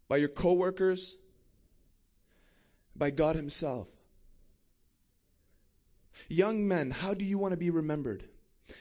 [0.08, 1.18] By your coworkers?
[2.96, 3.88] By God Himself?
[6.28, 8.30] Young men, how do you want to be remembered?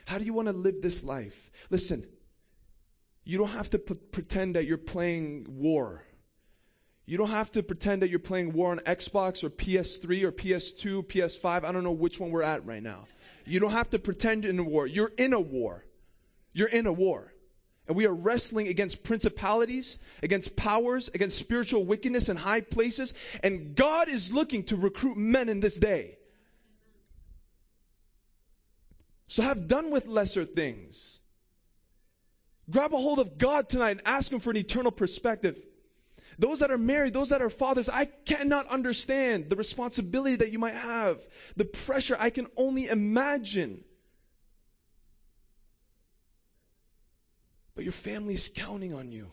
[0.05, 1.51] How do you want to live this life?
[1.69, 2.05] Listen,
[3.25, 6.03] you don't have to p- pretend that you're playing war
[7.05, 11.05] You don't have to pretend that you're playing war on Xbox or PS3 or PS2,
[11.05, 11.65] PS5.
[11.65, 13.07] I don't know which one we're at right now.
[13.45, 14.87] You don't have to pretend in a war.
[14.87, 15.83] You're in a war.
[16.53, 17.33] You're in a war.
[17.87, 23.13] And we are wrestling against principalities, against powers, against spiritual wickedness in high places.
[23.41, 26.17] And God is looking to recruit men in this day.
[29.27, 31.19] So have done with lesser things.
[32.69, 35.59] Grab a hold of God tonight and ask Him for an eternal perspective.
[36.39, 40.59] Those that are married, those that are fathers, I cannot understand the responsibility that you
[40.59, 41.21] might have,
[41.55, 43.83] the pressure I can only imagine.
[47.75, 49.31] But your family's counting on you.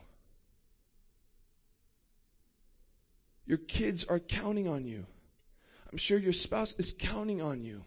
[3.46, 5.07] Your kids are counting on you.
[5.90, 7.84] I'm sure your spouse is counting on you.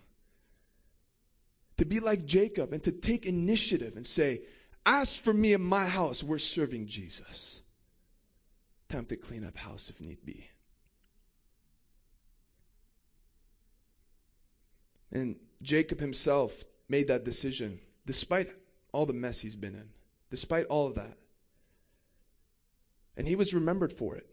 [1.78, 4.42] To be like Jacob and to take initiative and say,
[4.86, 7.63] As for me and my house, we're serving Jesus.
[8.94, 10.52] Time to clean up house if need be.
[15.12, 18.52] And Jacob himself made that decision despite
[18.92, 19.90] all the mess he's been in,
[20.30, 21.18] despite all of that.
[23.18, 24.30] And he was remembered for it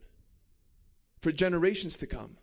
[1.20, 2.36] for generations to come.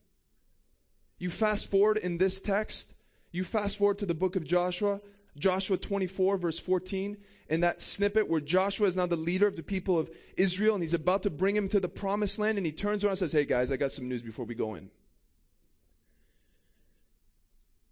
[1.20, 2.96] You fast forward in this text,
[3.30, 5.02] you fast forward to the book of Joshua,
[5.38, 7.18] Joshua 24, verse 14,
[7.50, 10.84] in that snippet where Joshua is now the leader of the people of Israel and
[10.84, 13.32] he's about to bring him to the promised land and he turns around and says,
[13.32, 14.90] Hey guys, I got some news before we go in.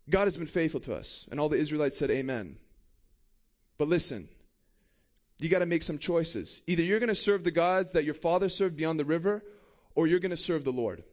[0.10, 1.26] God has been faithful to us.
[1.32, 2.58] And all the Israelites said, Amen.
[3.78, 4.30] But listen,
[5.38, 6.62] you got to make some choices.
[6.68, 9.44] Either you're going to serve the gods that your father served beyond the river,
[9.96, 11.04] or you're going to serve the Lord.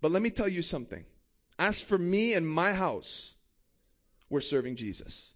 [0.00, 1.04] But let me tell you something.
[1.58, 3.34] As for me and my house,
[4.28, 5.33] we're serving Jesus.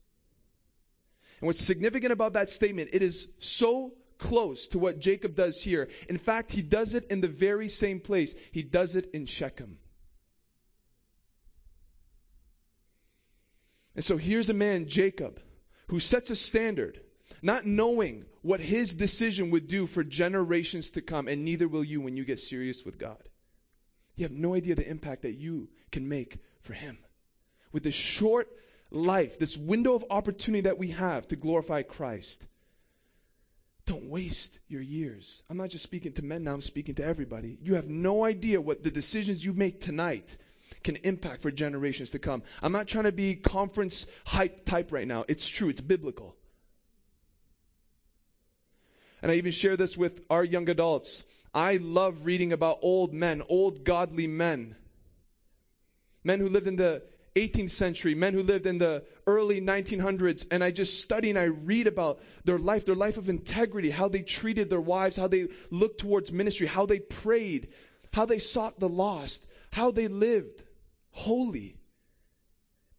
[1.41, 5.89] And what's significant about that statement, it is so close to what Jacob does here.
[6.09, 8.35] In fact, he does it in the very same place.
[8.51, 9.79] He does it in Shechem.
[13.95, 15.41] And so here's a man, Jacob,
[15.89, 17.01] who sets a standard,
[17.43, 22.01] not knowing what his decision would do for generations to come, and neither will you
[22.01, 23.29] when you get serious with God.
[24.15, 26.99] You have no idea the impact that you can make for him.
[27.73, 28.49] With this short
[28.91, 32.47] life, this window of opportunity that we have to glorify Christ.
[33.87, 35.43] Don't waste your years.
[35.49, 37.59] I'm not just speaking to men now, I'm speaking to everybody.
[37.63, 40.37] You have no idea what the decisions you make tonight
[40.85, 42.43] can impact for generations to come.
[42.63, 45.25] I'm not trying to be conference hype type right now.
[45.29, 46.37] It's true, it's biblical.
[49.23, 51.25] And I even share this with our young adults.
[51.55, 54.77] I love reading about old men, old godly men.
[56.23, 57.03] Men who lived in the
[57.35, 61.45] 18th century, men who lived in the early 1900s, and I just study and I
[61.45, 65.49] read about their life, their life of integrity, how they treated their wives, how they
[65.71, 67.69] looked towards ministry, how they prayed,
[68.13, 70.65] how they sought the lost, how they lived
[71.11, 71.77] holy.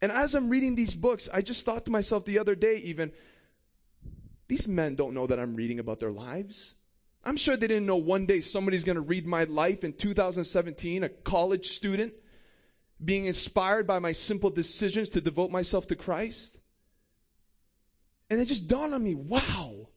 [0.02, 3.12] And as I'm reading these books, I just thought to myself the other day, even,
[4.48, 6.74] these men don't know that I'm reading about their lives.
[7.22, 11.04] I'm sure they didn't know one day somebody's going to read my life in 2017,
[11.04, 12.14] a college student
[13.02, 16.58] being inspired by my simple decisions to devote myself to Christ.
[18.28, 19.88] And it just dawned on me wow,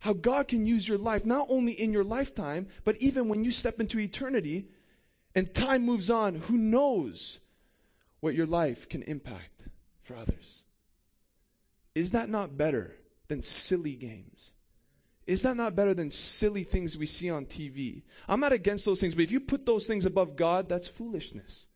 [0.00, 3.50] how God can use your life, not only in your lifetime, but even when you
[3.50, 4.68] step into eternity
[5.34, 7.40] and time moves on, who knows
[8.20, 9.64] what your life can impact
[10.02, 10.62] for others?
[11.94, 12.96] Is that not better
[13.28, 14.52] than silly games?
[15.26, 18.02] Is that not better than silly things we see on TV?
[18.28, 21.66] I'm not against those things, but if you put those things above God, that's foolishness.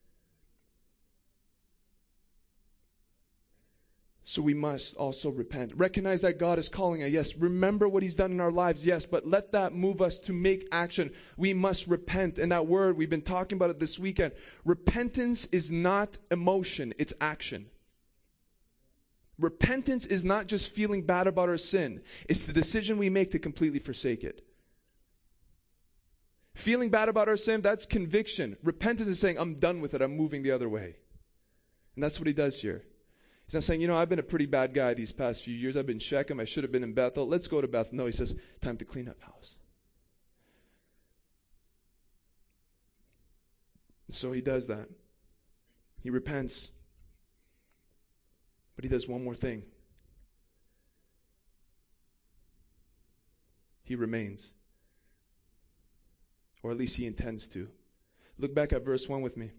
[4.28, 5.72] So we must also repent.
[5.74, 7.10] Recognize that God is calling us.
[7.10, 8.84] Yes, remember what He's done in our lives.
[8.84, 11.12] Yes, but let that move us to make action.
[11.38, 12.36] We must repent.
[12.36, 14.32] And that word, we've been talking about it this weekend.
[14.66, 17.70] Repentance is not emotion, it's action.
[19.38, 23.38] Repentance is not just feeling bad about our sin, it's the decision we make to
[23.38, 24.44] completely forsake it.
[26.54, 28.56] Feeling bad about our sin, that's conviction.
[28.64, 30.96] Repentance is saying, I'm done with it, I'm moving the other way.
[31.94, 32.84] And that's what he does here.
[33.48, 35.74] He's not saying, you know, I've been a pretty bad guy these past few years.
[35.74, 36.38] I've been Shechem.
[36.38, 37.26] I should have been in Bethel.
[37.26, 37.96] Let's go to Bethel.
[37.96, 39.56] No, he says, time to clean up house.
[44.10, 44.88] So he does that.
[46.02, 46.70] He repents.
[48.78, 49.64] But he does one more thing
[53.82, 54.54] he remains.
[56.62, 57.66] Or at least he intends to.
[58.38, 59.50] Look back at verse 1 with me.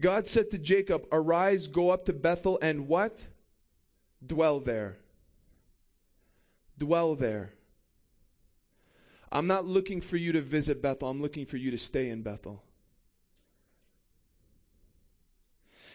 [0.00, 3.28] God said to Jacob, Arise, go up to Bethel, and what?
[4.26, 4.96] Dwell there.
[6.76, 7.52] Dwell there.
[9.30, 12.22] I'm not looking for you to visit Bethel, I'm looking for you to stay in
[12.22, 12.64] Bethel.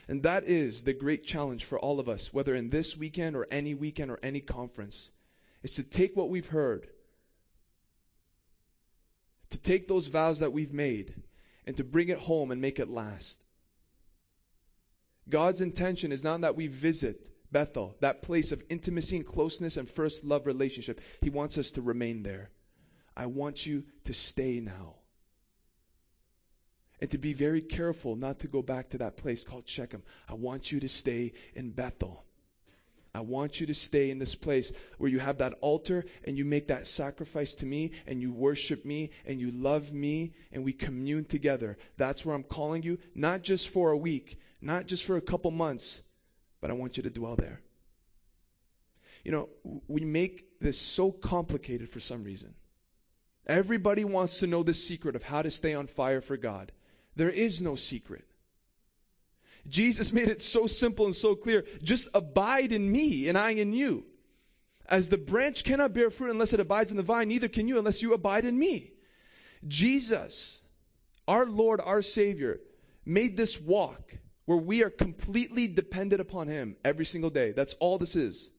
[0.07, 3.47] And that is the great challenge for all of us, whether in this weekend or
[3.49, 5.11] any weekend or any conference,
[5.61, 6.87] is to take what we've heard,
[9.49, 11.15] to take those vows that we've made,
[11.65, 13.39] and to bring it home and make it last.
[15.29, 19.89] God's intention is not that we visit Bethel, that place of intimacy and closeness and
[19.89, 20.99] first love relationship.
[21.21, 22.49] He wants us to remain there.
[23.15, 24.95] I want you to stay now.
[27.01, 30.03] And to be very careful not to go back to that place called Shechem.
[30.29, 32.23] I want you to stay in Bethel.
[33.15, 36.45] I want you to stay in this place where you have that altar and you
[36.45, 40.73] make that sacrifice to me and you worship me and you love me and we
[40.73, 41.77] commune together.
[41.97, 45.51] That's where I'm calling you, not just for a week, not just for a couple
[45.51, 46.01] months,
[46.59, 47.61] but I want you to dwell there.
[49.23, 49.49] You know,
[49.87, 52.55] we make this so complicated for some reason.
[53.45, 56.71] Everybody wants to know the secret of how to stay on fire for God.
[57.15, 58.25] There is no secret.
[59.67, 61.63] Jesus made it so simple and so clear.
[61.81, 64.05] Just abide in me and I in you.
[64.87, 67.77] As the branch cannot bear fruit unless it abides in the vine, neither can you
[67.77, 68.91] unless you abide in me.
[69.67, 70.61] Jesus,
[71.27, 72.59] our Lord, our Savior,
[73.05, 77.51] made this walk where we are completely dependent upon Him every single day.
[77.53, 78.49] That's all this is.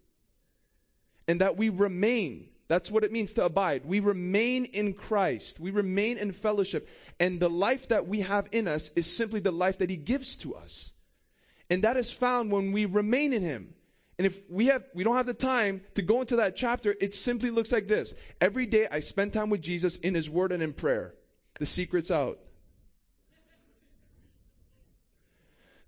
[1.28, 3.86] And that we remain that's what it means to abide.
[3.86, 5.60] We remain in Christ.
[5.60, 6.88] We remain in fellowship.
[7.20, 10.34] And the life that we have in us is simply the life that He gives
[10.38, 10.90] to us.
[11.70, 13.74] And that is found when we remain in Him.
[14.18, 17.14] And if we have, we don't have the time to go into that chapter, it
[17.14, 18.12] simply looks like this.
[18.40, 21.14] Every day I spend time with Jesus in His Word and in prayer.
[21.60, 22.40] The secret's out.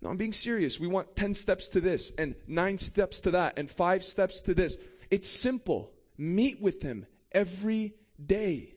[0.01, 0.79] No, I'm being serious.
[0.79, 4.55] We want 10 steps to this and nine steps to that and five steps to
[4.55, 4.79] this.
[5.11, 5.91] It's simple.
[6.19, 7.95] Meet with Him every
[8.25, 8.75] day.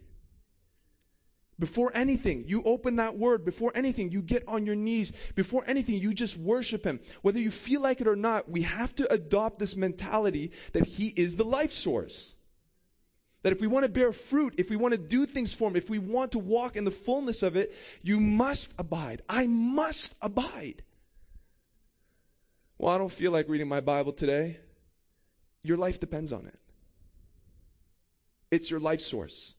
[1.59, 3.43] Before anything, you open that word.
[3.43, 5.11] Before anything, you get on your knees.
[5.35, 7.01] Before anything, you just worship Him.
[7.21, 11.07] Whether you feel like it or not, we have to adopt this mentality that He
[11.09, 12.35] is the life source.
[13.43, 15.75] That if we want to bear fruit, if we want to do things for Him,
[15.75, 19.21] if we want to walk in the fullness of it, you must abide.
[19.27, 20.83] I must abide.
[22.77, 24.59] Well, I don't feel like reading my Bible today.
[25.63, 26.59] Your life depends on it.
[28.51, 29.55] It's your life source.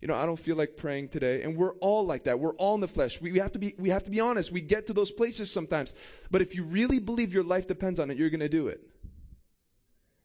[0.00, 1.42] You know, I don't feel like praying today.
[1.42, 2.38] And we're all like that.
[2.38, 3.20] We're all in the flesh.
[3.20, 4.52] We, we, have to be, we have to be honest.
[4.52, 5.92] We get to those places sometimes.
[6.30, 8.80] But if you really believe your life depends on it, you're going to do it.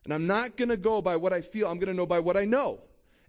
[0.06, 1.68] And I'm not going to go by what I feel.
[1.68, 2.82] I'm going to know by what I know.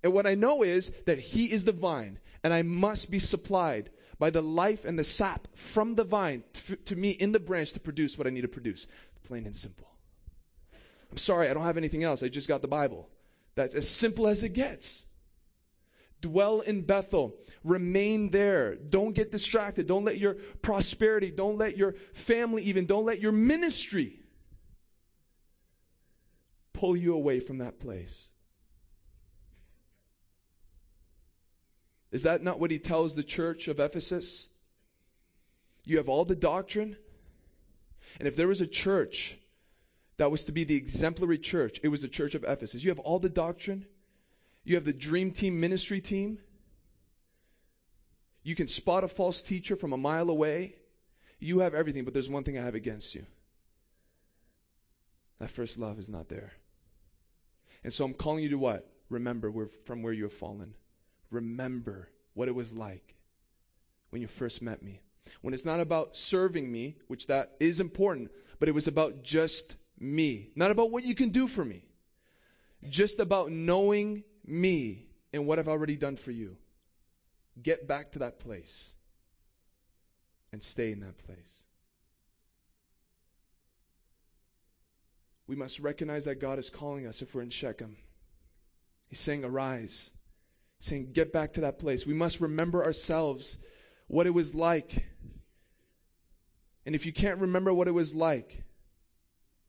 [0.02, 3.88] And what I know is that He is the vine, and I must be supplied
[4.18, 7.72] by the life and the sap from the vine to, to me in the branch
[7.72, 8.86] to produce what I need to produce.
[9.26, 9.88] Plain and simple.
[11.10, 12.22] I'm sorry, I don't have anything else.
[12.22, 13.08] I just got the Bible.
[13.54, 15.04] That's as simple as it gets.
[16.20, 17.36] Dwell in Bethel.
[17.62, 18.76] Remain there.
[18.76, 19.86] Don't get distracted.
[19.86, 24.20] Don't let your prosperity, don't let your family even, don't let your ministry
[26.72, 28.28] pull you away from that place.
[32.10, 34.48] Is that not what he tells the church of Ephesus?
[35.84, 36.96] You have all the doctrine.
[38.18, 39.36] And if there was a church
[40.16, 41.80] that was to be the exemplary church.
[41.82, 42.84] It was the church of Ephesus.
[42.84, 43.86] You have all the doctrine,
[44.64, 46.38] you have the dream team ministry team.
[48.42, 50.76] You can spot a false teacher from a mile away.
[51.38, 53.24] You have everything, but there's one thing I have against you.
[55.38, 56.52] That first love is not there.
[57.82, 58.90] And so I'm calling you to what?
[59.08, 60.74] Remember where, from where you have fallen.
[61.30, 63.14] Remember what it was like
[64.10, 65.00] when you first met me.
[65.40, 69.76] When it's not about serving me, which that is important, but it was about just
[69.98, 70.50] me.
[70.54, 71.84] Not about what you can do for me.
[72.88, 76.56] Just about knowing me and what I've already done for you.
[77.60, 78.90] Get back to that place
[80.52, 81.62] and stay in that place.
[85.46, 87.96] We must recognize that God is calling us if we're in Shechem.
[89.08, 90.10] He's saying, Arise.
[90.78, 92.06] He's saying, Get back to that place.
[92.06, 93.58] We must remember ourselves
[94.06, 95.04] what it was like.
[96.86, 98.62] And if you can't remember what it was like,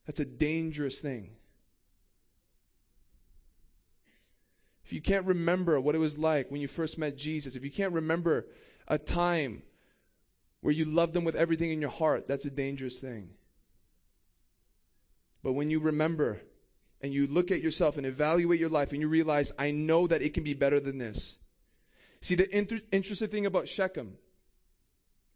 [0.05, 1.31] that's a dangerous thing.
[4.85, 7.71] If you can't remember what it was like when you first met Jesus, if you
[7.71, 8.45] can't remember
[8.87, 9.63] a time
[10.61, 13.29] where you loved Him with everything in your heart, that's a dangerous thing.
[15.41, 16.41] But when you remember
[17.01, 20.21] and you look at yourself and evaluate your life and you realize, I know that
[20.21, 21.37] it can be better than this.
[22.21, 24.17] See, the inter- interesting thing about Shechem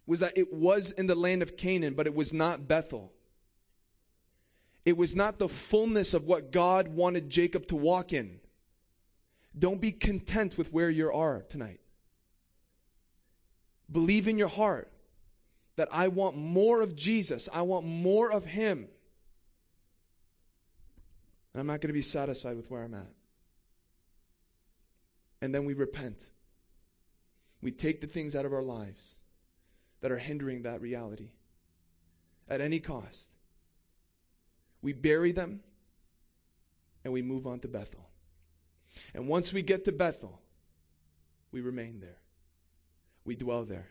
[0.06, 3.14] was that it was in the land of Canaan, but it was not Bethel.
[4.90, 8.40] It was not the fullness of what God wanted Jacob to walk in.
[9.56, 11.80] Don't be content with where you are tonight.
[13.92, 14.92] Believe in your heart
[15.76, 17.48] that I want more of Jesus.
[17.54, 18.88] I want more of Him.
[21.54, 23.14] And I'm not going to be satisfied with where I'm at.
[25.40, 26.32] And then we repent.
[27.62, 29.18] We take the things out of our lives
[30.02, 31.30] that are hindering that reality
[32.48, 33.30] at any cost.
[34.82, 35.62] We bury them
[37.04, 38.08] and we move on to Bethel.
[39.14, 40.42] And once we get to Bethel,
[41.52, 42.18] we remain there.
[43.26, 43.88] We dwell there.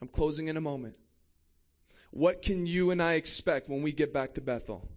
[0.00, 0.96] I'm closing in a moment.
[2.10, 4.88] What can you and I expect when we get back to Bethel?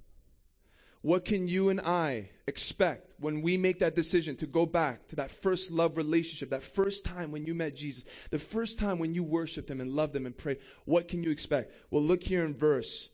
[1.01, 5.15] What can you and I expect when we make that decision to go back to
[5.17, 9.13] that first love relationship, that first time when you met Jesus, the first time when
[9.13, 10.57] you worshiped Him and loved Him and prayed?
[10.85, 11.71] What can you expect?
[11.91, 13.09] Well, look here in verse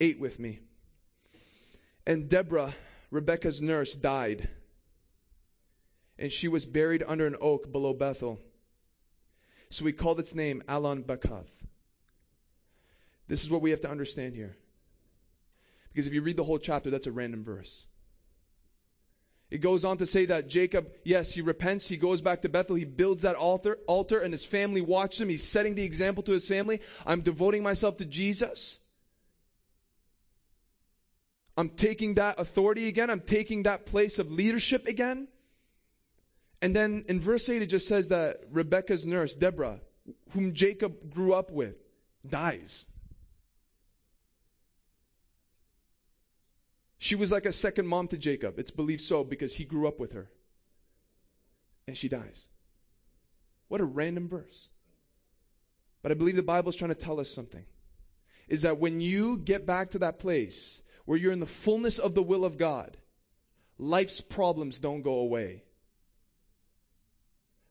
[0.00, 0.60] 8 with me.
[2.06, 2.74] And Deborah,
[3.10, 4.48] Rebecca's nurse, died,
[6.18, 8.40] and she was buried under an oak below Bethel.
[9.70, 11.48] So we called its name Allon Bachuth.
[13.28, 14.56] This is what we have to understand here.
[15.88, 17.86] Because if you read the whole chapter, that's a random verse.
[19.50, 22.76] It goes on to say that Jacob, yes, he repents, he goes back to Bethel,
[22.76, 25.28] he builds that altar, altar, and his family watches him.
[25.28, 26.80] He's setting the example to his family.
[27.04, 28.80] I'm devoting myself to Jesus.
[31.56, 33.08] I'm taking that authority again.
[33.10, 35.28] I'm taking that place of leadership again.
[36.60, 39.80] And then in verse 8, it just says that Rebecca's nurse, Deborah,
[40.30, 41.80] whom Jacob grew up with,
[42.28, 42.86] dies.
[46.98, 48.58] She was like a second mom to Jacob.
[48.58, 50.30] It's believed so because he grew up with her.
[51.86, 52.48] And she dies.
[53.68, 54.68] What a random verse.
[56.02, 57.64] But I believe the Bible is trying to tell us something.
[58.48, 62.14] Is that when you get back to that place where you're in the fullness of
[62.14, 62.96] the will of God,
[63.78, 65.62] life's problems don't go away.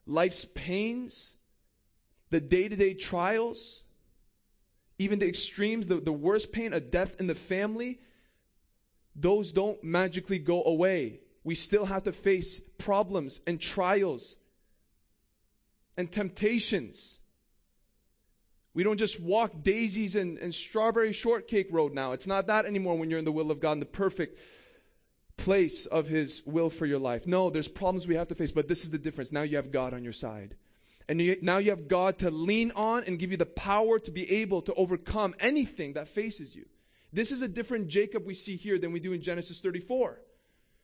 [0.08, 1.36] Life's pains,
[2.30, 3.84] the day to day trials,
[4.98, 8.00] even the extremes, the, the worst pain, a death in the family,
[9.16, 11.20] those don't magically go away.
[11.44, 14.36] We still have to face problems and trials
[15.98, 17.20] and temptations.
[18.76, 22.12] We don't just walk daisies and, and strawberry shortcake road now.
[22.12, 24.38] It's not that anymore when you're in the will of God, in the perfect
[25.38, 27.26] place of His will for your life.
[27.26, 29.32] No, there's problems we have to face, but this is the difference.
[29.32, 30.58] Now you have God on your side.
[31.08, 34.12] And you, now you have God to lean on and give you the power to
[34.12, 36.66] be able to overcome anything that faces you.
[37.14, 40.20] This is a different Jacob we see here than we do in Genesis 34.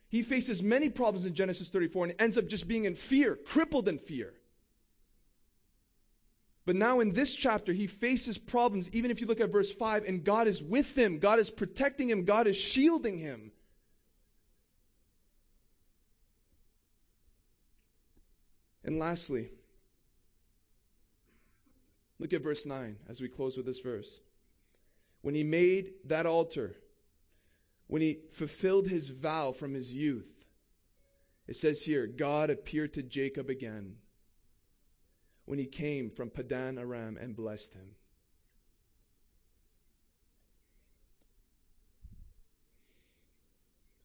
[0.07, 3.89] He faces many problems in Genesis 34 and ends up just being in fear, crippled
[3.89, 4.33] in fear.
[6.65, 10.03] But now in this chapter, he faces problems, even if you look at verse 5,
[10.05, 13.51] and God is with him, God is protecting him, God is shielding him.
[18.83, 19.49] And lastly,
[22.19, 24.19] look at verse 9 as we close with this verse.
[25.21, 26.75] When he made that altar,
[27.87, 30.45] when he fulfilled his vow from his youth,
[31.47, 33.97] it says here, God appeared to Jacob again
[35.51, 37.95] when he came from Padan Aram and blessed him.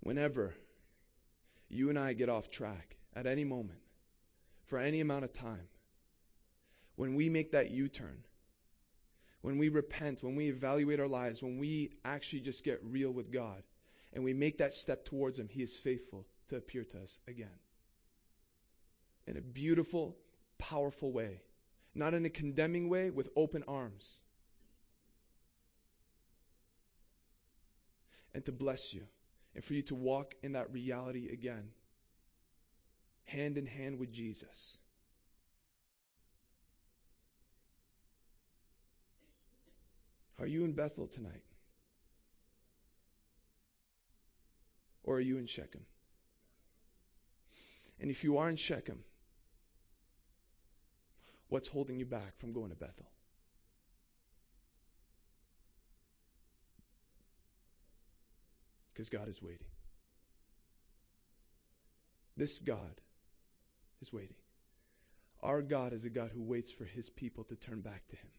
[0.00, 0.56] Whenever
[1.68, 3.78] you and I get off track at any moment,
[4.64, 5.68] for any amount of time,
[6.96, 8.24] when we make that U turn,
[9.42, 13.30] when we repent, when we evaluate our lives, when we actually just get real with
[13.30, 13.62] God
[14.12, 17.60] and we make that step towards Him, He is faithful to appear to us again.
[19.28, 20.16] In a beautiful,
[20.58, 21.42] powerful way.
[21.94, 24.18] Not in a condemning way, with open arms.
[28.34, 29.04] And to bless you
[29.54, 31.70] and for you to walk in that reality again,
[33.24, 34.76] hand in hand with Jesus.
[40.38, 41.42] Are you in Bethel tonight?
[45.02, 45.86] Or are you in Shechem?
[47.98, 49.04] And if you are in Shechem,
[51.48, 53.06] what's holding you back from going to Bethel?
[58.92, 59.66] Because God is waiting.
[62.36, 63.00] This God
[64.00, 64.36] is waiting.
[65.42, 68.30] Our God is a God who waits for his people to turn back to him.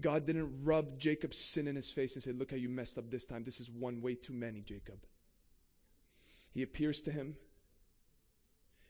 [0.00, 3.10] God didn't rub Jacob's sin in his face and say, Look how you messed up
[3.10, 3.44] this time.
[3.44, 4.98] This is one way too many, Jacob.
[6.52, 7.36] He appears to him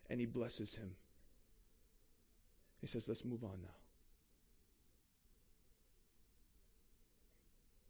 [0.09, 0.97] and he blesses him.
[2.81, 3.75] He says, Let's move on now.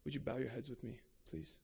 [0.04, 1.58] Would you bow your heads with me, please?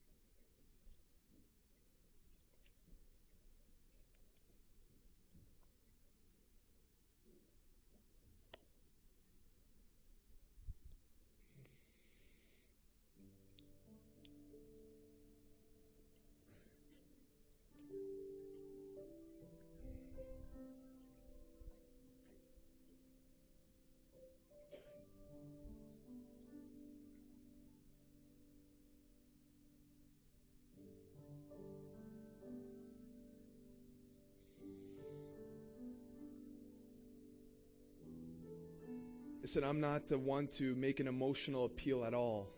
[39.53, 42.49] Said, I'm not the one to make an emotional appeal at all.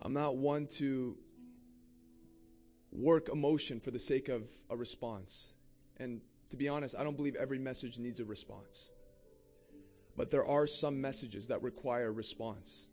[0.00, 1.16] I'm not one to
[2.90, 5.52] work emotion for the sake of a response.
[5.98, 6.20] And
[6.50, 8.90] to be honest, I don't believe every message needs a response.
[10.16, 12.88] But there are some messages that require a response.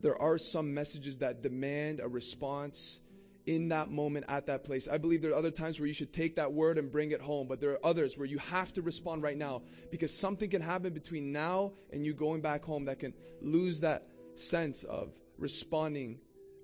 [0.00, 3.00] There are some messages that demand a response
[3.46, 4.88] in that moment at that place.
[4.88, 7.20] I believe there are other times where you should take that word and bring it
[7.20, 10.62] home, but there are others where you have to respond right now because something can
[10.62, 16.18] happen between now and you going back home that can lose that sense of responding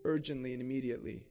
[0.04, 1.26] urgently and immediately.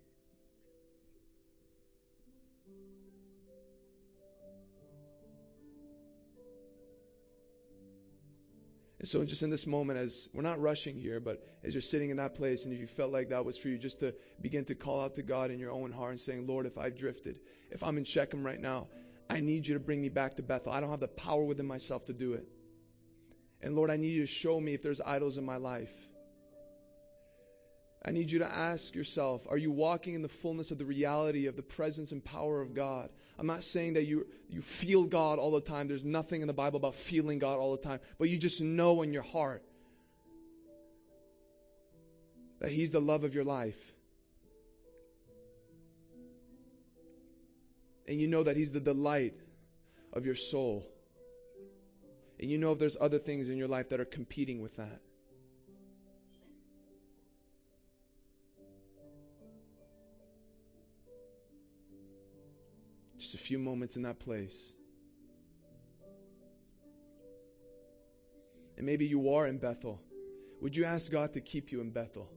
[9.00, 12.10] And so, just in this moment, as we're not rushing here, but as you're sitting
[12.10, 14.66] in that place, and if you felt like that was for you, just to begin
[14.66, 17.40] to call out to God in your own heart and saying, Lord, if I've drifted,
[17.72, 18.88] if I'm in Shechem right now,
[19.30, 20.74] I need you to bring me back to Bethel.
[20.74, 22.46] I don't have the power within myself to do it.
[23.62, 25.94] And Lord, I need you to show me if there's idols in my life.
[28.04, 31.48] I need you to ask yourself are you walking in the fullness of the reality
[31.48, 33.10] of the presence and power of God?
[33.40, 35.88] I'm not saying that you, you feel God all the time.
[35.88, 39.02] There's nothing in the Bible about feeling God all the time, but you just know
[39.02, 39.64] in your heart
[42.60, 43.94] that He's the love of your life.
[48.10, 49.40] And you know that He's the delight
[50.12, 50.86] of your soul.
[52.42, 55.00] And you know if there's other things in your life that are competing with that.
[63.20, 64.74] Just a few moments in that place.
[68.78, 70.02] And maybe you are in Bethel.
[70.62, 72.30] Would you ask God to keep you in Bethel?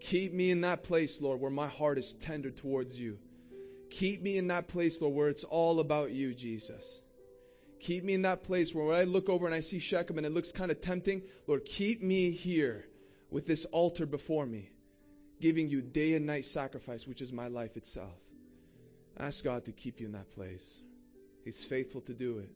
[0.00, 3.18] Keep me in that place, Lord, where my heart is tender towards you.
[3.90, 7.02] Keep me in that place, Lord, where it's all about you, Jesus.
[7.80, 10.26] Keep me in that place where when I look over and I see Shechem and
[10.26, 12.86] it looks kind of tempting, Lord, keep me here
[13.30, 14.70] with this altar before me,
[15.40, 18.16] giving you day and night sacrifice, which is my life itself.
[19.20, 20.78] Ask God to keep you in that place.
[21.44, 22.50] He's faithful to do it.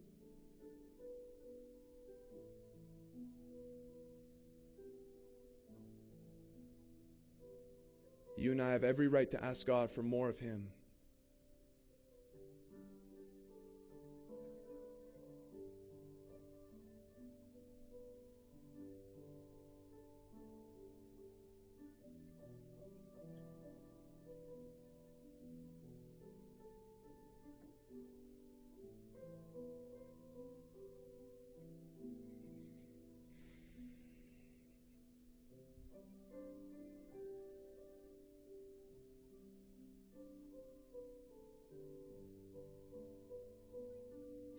[8.38, 10.68] You and I have every right to ask God for more of Him.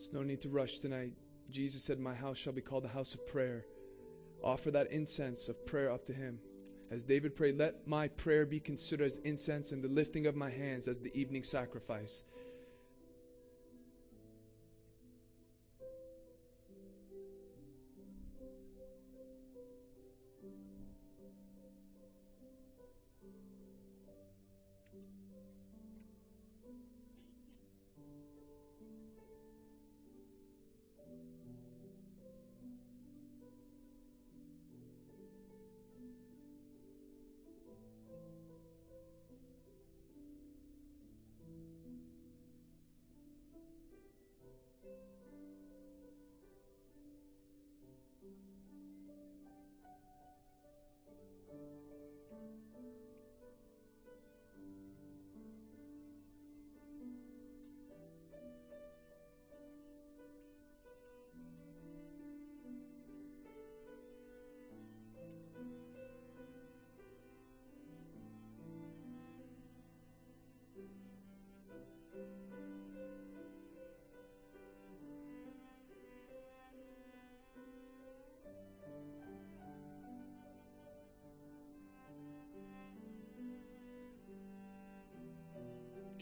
[0.05, 1.13] There's no need to rush tonight.
[1.49, 3.65] Jesus said, My house shall be called the house of prayer.
[4.43, 6.37] Offer that incense of prayer up to Him.
[6.91, 10.51] As David prayed, let my prayer be considered as incense and the lifting of my
[10.51, 12.23] hands as the evening sacrifice.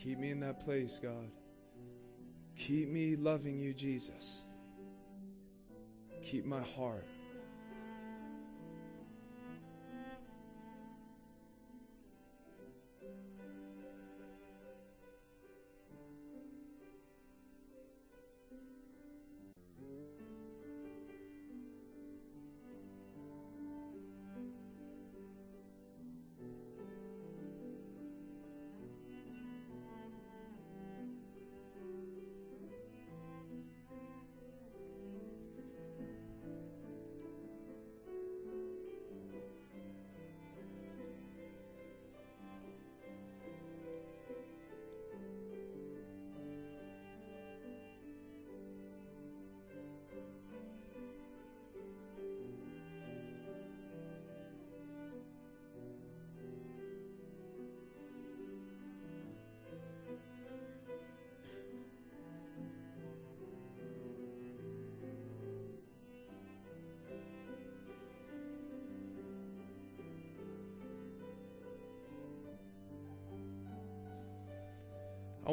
[0.03, 1.31] Keep me in that place, God.
[2.57, 4.43] Keep me loving you, Jesus.
[6.21, 7.07] Keep my heart.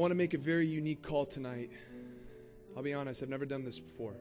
[0.01, 1.71] Want to make a very unique call tonight.
[2.75, 4.15] I'll be honest, I've never done this before.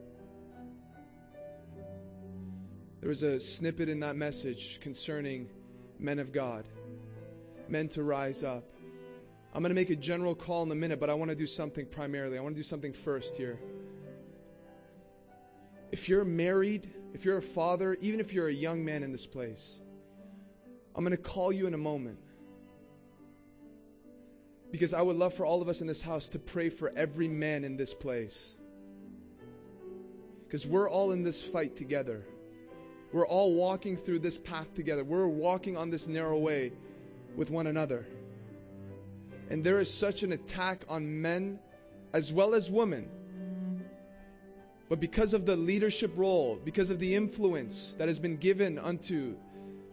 [3.00, 5.48] There was a snippet in that message concerning
[5.98, 6.66] men of God,
[7.68, 8.64] men to rise up.
[9.54, 11.46] I'm going to make a general call in a minute, but I want to do
[11.46, 12.36] something primarily.
[12.36, 13.58] I want to do something first here.
[15.90, 19.26] If you're married, if you're a father, even if you're a young man in this
[19.26, 19.80] place,
[20.94, 22.18] I'm going to call you in a moment.
[24.70, 27.28] Because I would love for all of us in this house to pray for every
[27.28, 28.54] man in this place.
[30.46, 32.24] Because we're all in this fight together.
[33.12, 35.02] We're all walking through this path together.
[35.02, 36.72] We're walking on this narrow way
[37.36, 38.06] with one another.
[39.48, 41.58] And there is such an attack on men
[42.12, 43.08] as well as women.
[44.88, 49.36] But because of the leadership role, because of the influence that has been given unto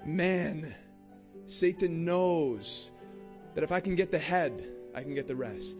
[0.05, 0.73] man,
[1.45, 2.89] Satan knows
[3.57, 5.79] that if I can get the head, I can get the rest.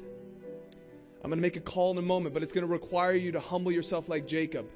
[1.23, 3.31] I'm going to make a call in a moment, but it's going to require you
[3.33, 4.67] to humble yourself like Jacob.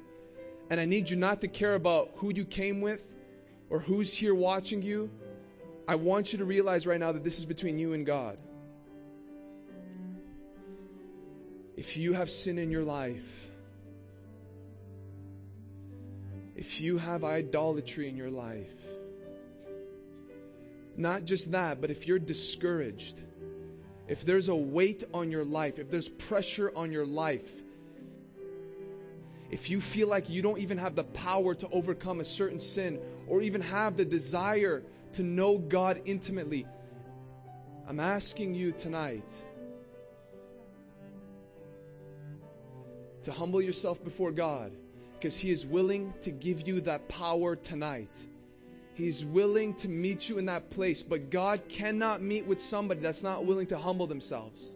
[0.70, 3.04] And I need you not to care about who you came with
[3.70, 5.10] or who's here watching you.
[5.88, 8.38] I want you to realize right now that this is between you and God.
[11.76, 13.48] If you have sin in your life,
[16.54, 18.91] if you have idolatry in your life,
[20.96, 23.20] not just that, but if you're discouraged,
[24.08, 27.62] if there's a weight on your life, if there's pressure on your life,
[29.50, 32.98] if you feel like you don't even have the power to overcome a certain sin
[33.26, 34.82] or even have the desire
[35.12, 36.66] to know God intimately,
[37.86, 39.28] I'm asking you tonight
[43.22, 44.72] to humble yourself before God
[45.14, 48.26] because He is willing to give you that power tonight.
[48.94, 53.22] He's willing to meet you in that place, but God cannot meet with somebody that's
[53.22, 54.74] not willing to humble themselves.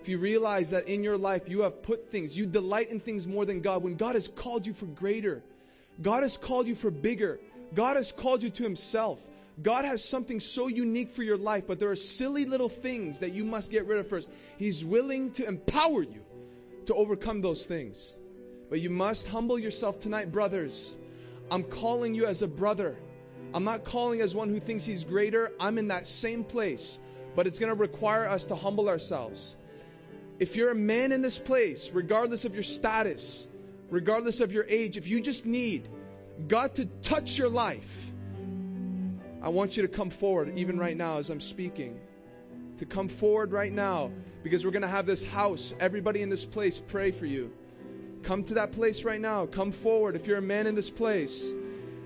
[0.00, 3.28] If you realize that in your life you have put things, you delight in things
[3.28, 5.42] more than God, when God has called you for greater,
[6.00, 7.38] God has called you for bigger,
[7.74, 9.20] God has called you to Himself.
[9.62, 13.32] God has something so unique for your life, but there are silly little things that
[13.32, 14.30] you must get rid of first.
[14.56, 16.22] He's willing to empower you
[16.86, 18.16] to overcome those things.
[18.70, 20.96] But you must humble yourself tonight, brothers.
[21.50, 22.96] I'm calling you as a brother.
[23.52, 25.52] I'm not calling as one who thinks he's greater.
[25.58, 27.00] I'm in that same place.
[27.34, 29.56] But it's going to require us to humble ourselves.
[30.38, 33.48] If you're a man in this place, regardless of your status,
[33.90, 35.88] regardless of your age, if you just need
[36.46, 38.12] God to touch your life,
[39.42, 41.98] I want you to come forward, even right now as I'm speaking.
[42.78, 44.12] To come forward right now,
[44.42, 45.74] because we're going to have this house.
[45.80, 47.52] Everybody in this place pray for you.
[48.22, 49.46] Come to that place right now.
[49.46, 51.44] Come forward if you're a man in this place.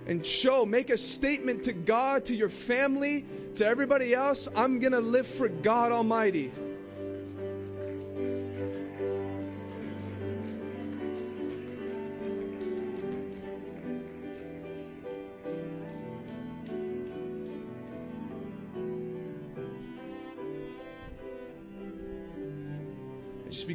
[0.07, 4.49] And show, make a statement to God, to your family, to everybody else.
[4.55, 6.53] I'm going to live for God Almighty.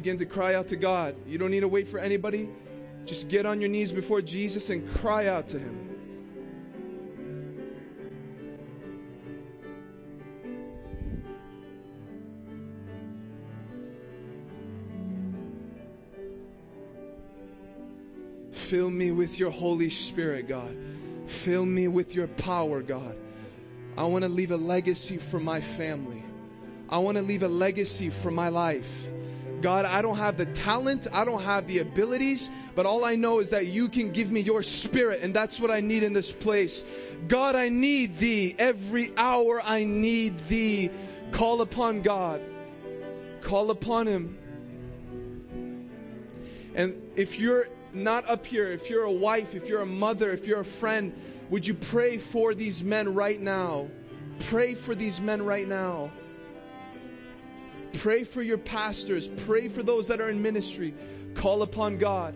[0.00, 1.14] Begin to cry out to God.
[1.26, 2.48] You don't need to wait for anybody.
[3.04, 5.88] Just get on your knees before Jesus and cry out to Him.
[18.52, 20.74] Fill me with your Holy Spirit, God.
[21.26, 23.18] Fill me with your power, God.
[23.98, 26.24] I want to leave a legacy for my family.
[26.88, 29.10] I want to leave a legacy for my life.
[29.60, 33.40] God, I don't have the talent, I don't have the abilities, but all I know
[33.40, 36.32] is that you can give me your spirit, and that's what I need in this
[36.32, 36.82] place.
[37.28, 38.54] God, I need thee.
[38.58, 40.90] Every hour I need thee.
[41.30, 42.40] Call upon God,
[43.42, 44.38] call upon Him.
[46.74, 50.46] And if you're not up here, if you're a wife, if you're a mother, if
[50.46, 51.12] you're a friend,
[51.50, 53.88] would you pray for these men right now?
[54.40, 56.10] Pray for these men right now.
[57.94, 59.28] Pray for your pastors.
[59.28, 60.94] Pray for those that are in ministry.
[61.34, 62.34] Call upon God.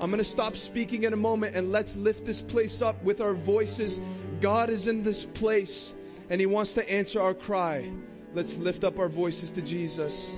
[0.00, 3.20] I'm going to stop speaking in a moment and let's lift this place up with
[3.20, 4.00] our voices.
[4.40, 5.94] God is in this place
[6.30, 7.90] and He wants to answer our cry.
[8.34, 10.34] Let's lift up our voices to Jesus.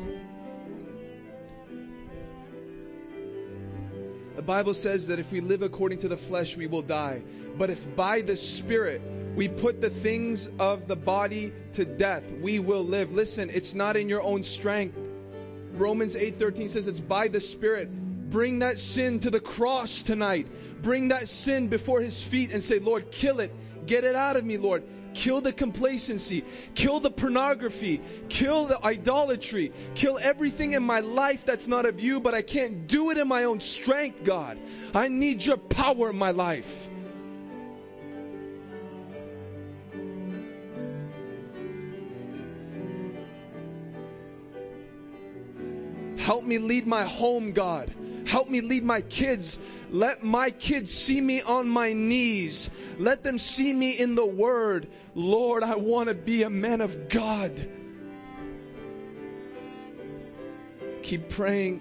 [4.36, 7.22] The Bible says that if we live according to the flesh, we will die.
[7.56, 9.00] But if by the Spirit
[9.36, 13.12] we put the things of the body to death, we will live.
[13.12, 14.98] Listen, it's not in your own strength.
[15.74, 17.90] Romans 8:13 says it's by the Spirit.
[18.30, 20.48] Bring that sin to the cross tonight.
[20.82, 23.52] Bring that sin before his feet and say, "Lord, kill it.
[23.86, 24.82] Get it out of me, Lord.
[25.16, 31.66] kill the complacency, kill the pornography, kill the idolatry, kill everything in my life that's
[31.66, 34.58] not of you, but I can't do it in my own strength, God.
[34.94, 36.90] I need your power in my life.
[46.26, 47.94] Help me lead my home, God.
[48.26, 49.60] Help me lead my kids.
[49.92, 52.68] Let my kids see me on my knees.
[52.98, 54.88] Let them see me in the Word.
[55.14, 57.68] Lord, I want to be a man of God.
[61.04, 61.80] Keep praying.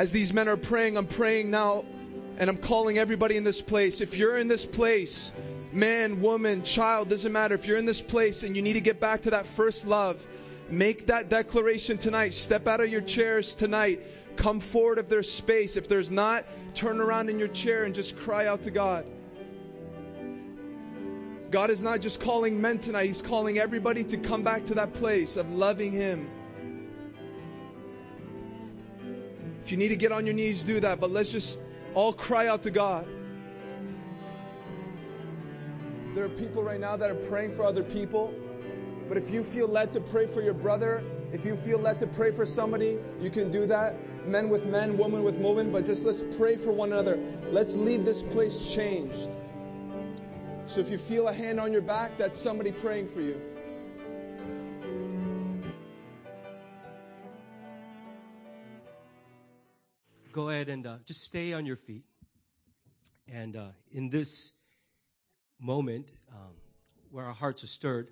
[0.00, 1.84] As these men are praying, I'm praying now
[2.38, 4.00] and I'm calling everybody in this place.
[4.00, 5.30] If you're in this place,
[5.72, 7.54] man, woman, child, doesn't matter.
[7.54, 10.26] If you're in this place and you need to get back to that first love,
[10.70, 12.32] make that declaration tonight.
[12.32, 14.00] Step out of your chairs tonight.
[14.36, 15.76] Come forward if there's space.
[15.76, 19.04] If there's not, turn around in your chair and just cry out to God.
[21.50, 24.94] God is not just calling men tonight, He's calling everybody to come back to that
[24.94, 26.30] place of loving Him.
[29.62, 31.60] If you need to get on your knees, do that, but let's just
[31.94, 33.06] all cry out to God.
[36.14, 38.34] There are people right now that are praying for other people,
[39.08, 42.06] but if you feel led to pray for your brother, if you feel led to
[42.06, 43.94] pray for somebody, you can do that.
[44.26, 47.18] Men with men, women with women, but just let's pray for one another.
[47.50, 49.30] Let's leave this place changed.
[50.66, 53.40] So if you feel a hand on your back, that's somebody praying for you.
[60.32, 62.04] Go ahead and uh, just stay on your feet.
[63.28, 64.52] And uh, in this
[65.60, 66.54] moment um,
[67.10, 68.08] where our hearts are stirred,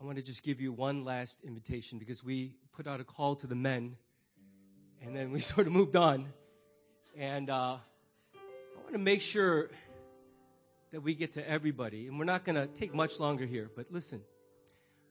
[0.00, 3.36] I want to just give you one last invitation because we put out a call
[3.36, 3.96] to the men
[5.02, 6.26] and then we sort of moved on.
[7.16, 7.76] And uh,
[8.34, 9.70] I want to make sure
[10.92, 12.06] that we get to everybody.
[12.06, 14.22] And we're not going to take much longer here, but listen.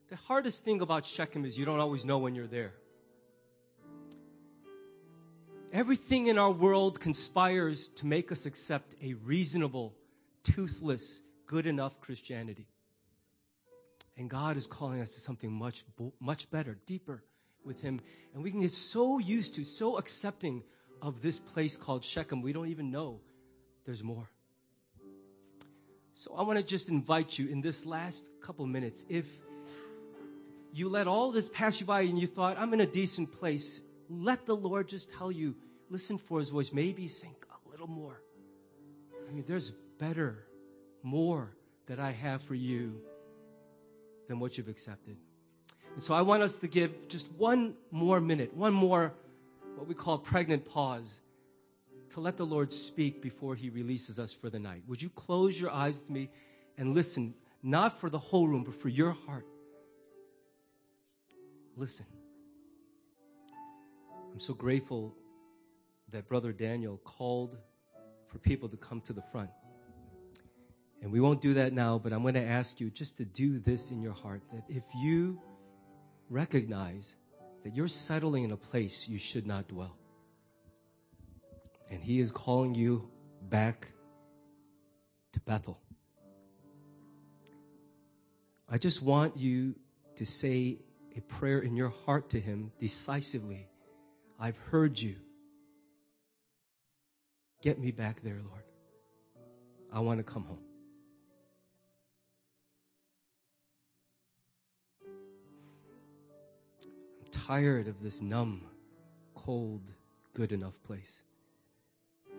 [0.10, 2.74] The hardest thing about Shechem is you don't always know when you're there.
[5.72, 9.94] Everything in our world conspires to make us accept a reasonable,
[10.44, 12.66] toothless, good enough Christianity.
[14.18, 15.84] And God is calling us to something much,
[16.20, 17.24] much better, deeper
[17.64, 18.02] with Him.
[18.34, 20.64] And we can get so used to, so accepting
[21.04, 23.20] of this place called Shechem, we don't even know
[23.86, 24.30] there's more.
[26.16, 29.26] So I want to just invite you in this last couple minutes, if
[30.74, 33.82] you let all this pass you by and you thought, I'm in a decent place,
[34.10, 35.56] let the Lord just tell you,
[35.90, 36.74] listen for his voice.
[36.74, 38.22] Maybe sing a little more.
[39.28, 40.48] I mean, there's better,
[41.04, 41.56] more
[41.86, 43.02] that I have for you
[44.28, 45.18] than what you've accepted.
[45.94, 49.14] And so I want us to give just one more minute, one more,
[49.76, 51.22] what we call pregnant pause,
[52.12, 54.84] to let the Lord speak before he releases us for the night.
[54.88, 56.30] Would you close your eyes with me
[56.78, 59.46] and listen, not for the whole room, but for your heart?
[61.76, 62.06] Listen.
[64.40, 65.18] I'm so grateful
[66.14, 67.58] that Brother Daniel called
[68.28, 69.50] for people to come to the front.
[71.02, 73.60] And we won't do that now, but I'm going to ask you just to do
[73.60, 75.42] this in your heart that if you
[76.30, 77.18] recognize
[77.66, 79.98] that you're settling in a place you should not dwell,
[81.92, 83.12] and He is calling you
[83.50, 83.90] back
[85.34, 85.82] to Bethel,
[88.70, 89.76] I just want you
[90.16, 90.78] to say
[91.18, 93.68] a prayer in your heart to Him decisively.
[94.40, 95.16] I've heard you.
[97.62, 98.64] Get me back there, Lord.
[99.92, 100.64] I want to come home.
[107.20, 108.64] I'm tired of this numb,
[109.36, 109.82] cold,
[110.34, 111.24] good enough place.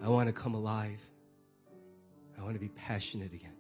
[0.03, 1.01] I want to come alive.
[2.39, 3.60] I want to be passionate again.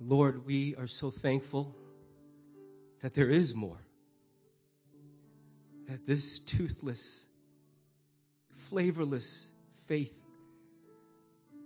[0.00, 1.76] Lord, we are so thankful
[3.02, 3.80] that there is more.
[5.88, 7.26] That this toothless,
[8.70, 9.46] flavorless
[9.86, 10.14] faith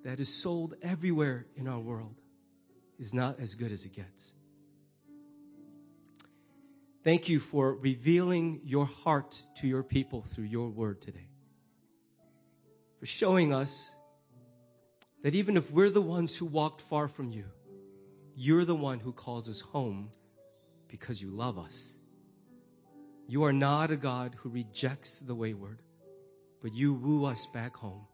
[0.05, 2.17] that is sold everywhere in our world
[2.99, 4.33] is not as good as it gets.
[7.05, 11.29] Thank you for revealing your heart to your people through your word today.
[12.99, 13.91] For showing us
[15.23, 17.45] that even if we're the ones who walked far from you,
[18.37, 20.11] you're the one who calls us home
[20.89, 21.93] because you love us.
[23.27, 25.81] You are not a God who rejects the wayward,
[26.63, 28.07] but you woo us back home.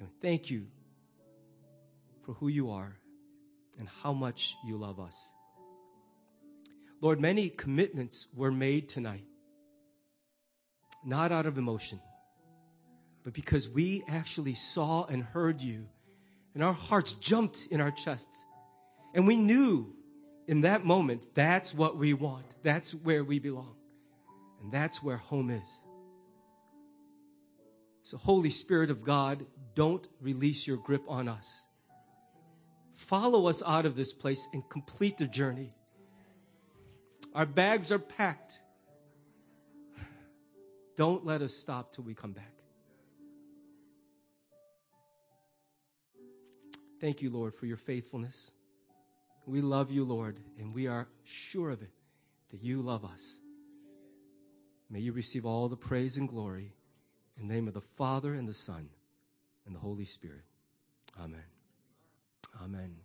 [0.00, 0.66] And thank you
[2.24, 2.96] for who you are
[3.78, 5.16] and how much you love us.
[7.00, 9.26] Lord, many commitments were made tonight,
[11.04, 12.00] not out of emotion,
[13.22, 15.86] but because we actually saw and heard you,
[16.54, 18.44] and our hearts jumped in our chests.
[19.14, 19.94] And we knew
[20.46, 23.76] in that moment that's what we want, that's where we belong,
[24.60, 25.82] and that's where home is.
[28.02, 31.64] So, Holy Spirit of God, don't release your grip on us.
[32.96, 35.70] Follow us out of this place and complete the journey.
[37.34, 38.60] Our bags are packed.
[40.96, 42.52] Don't let us stop till we come back.
[47.00, 48.52] Thank you, Lord, for your faithfulness.
[49.46, 51.90] We love you, Lord, and we are sure of it
[52.50, 53.38] that you love us.
[54.88, 56.72] May you receive all the praise and glory
[57.38, 58.88] in the name of the Father and the Son
[59.66, 60.44] and the Holy Spirit.
[61.18, 61.44] Amen.
[62.62, 63.03] Amen.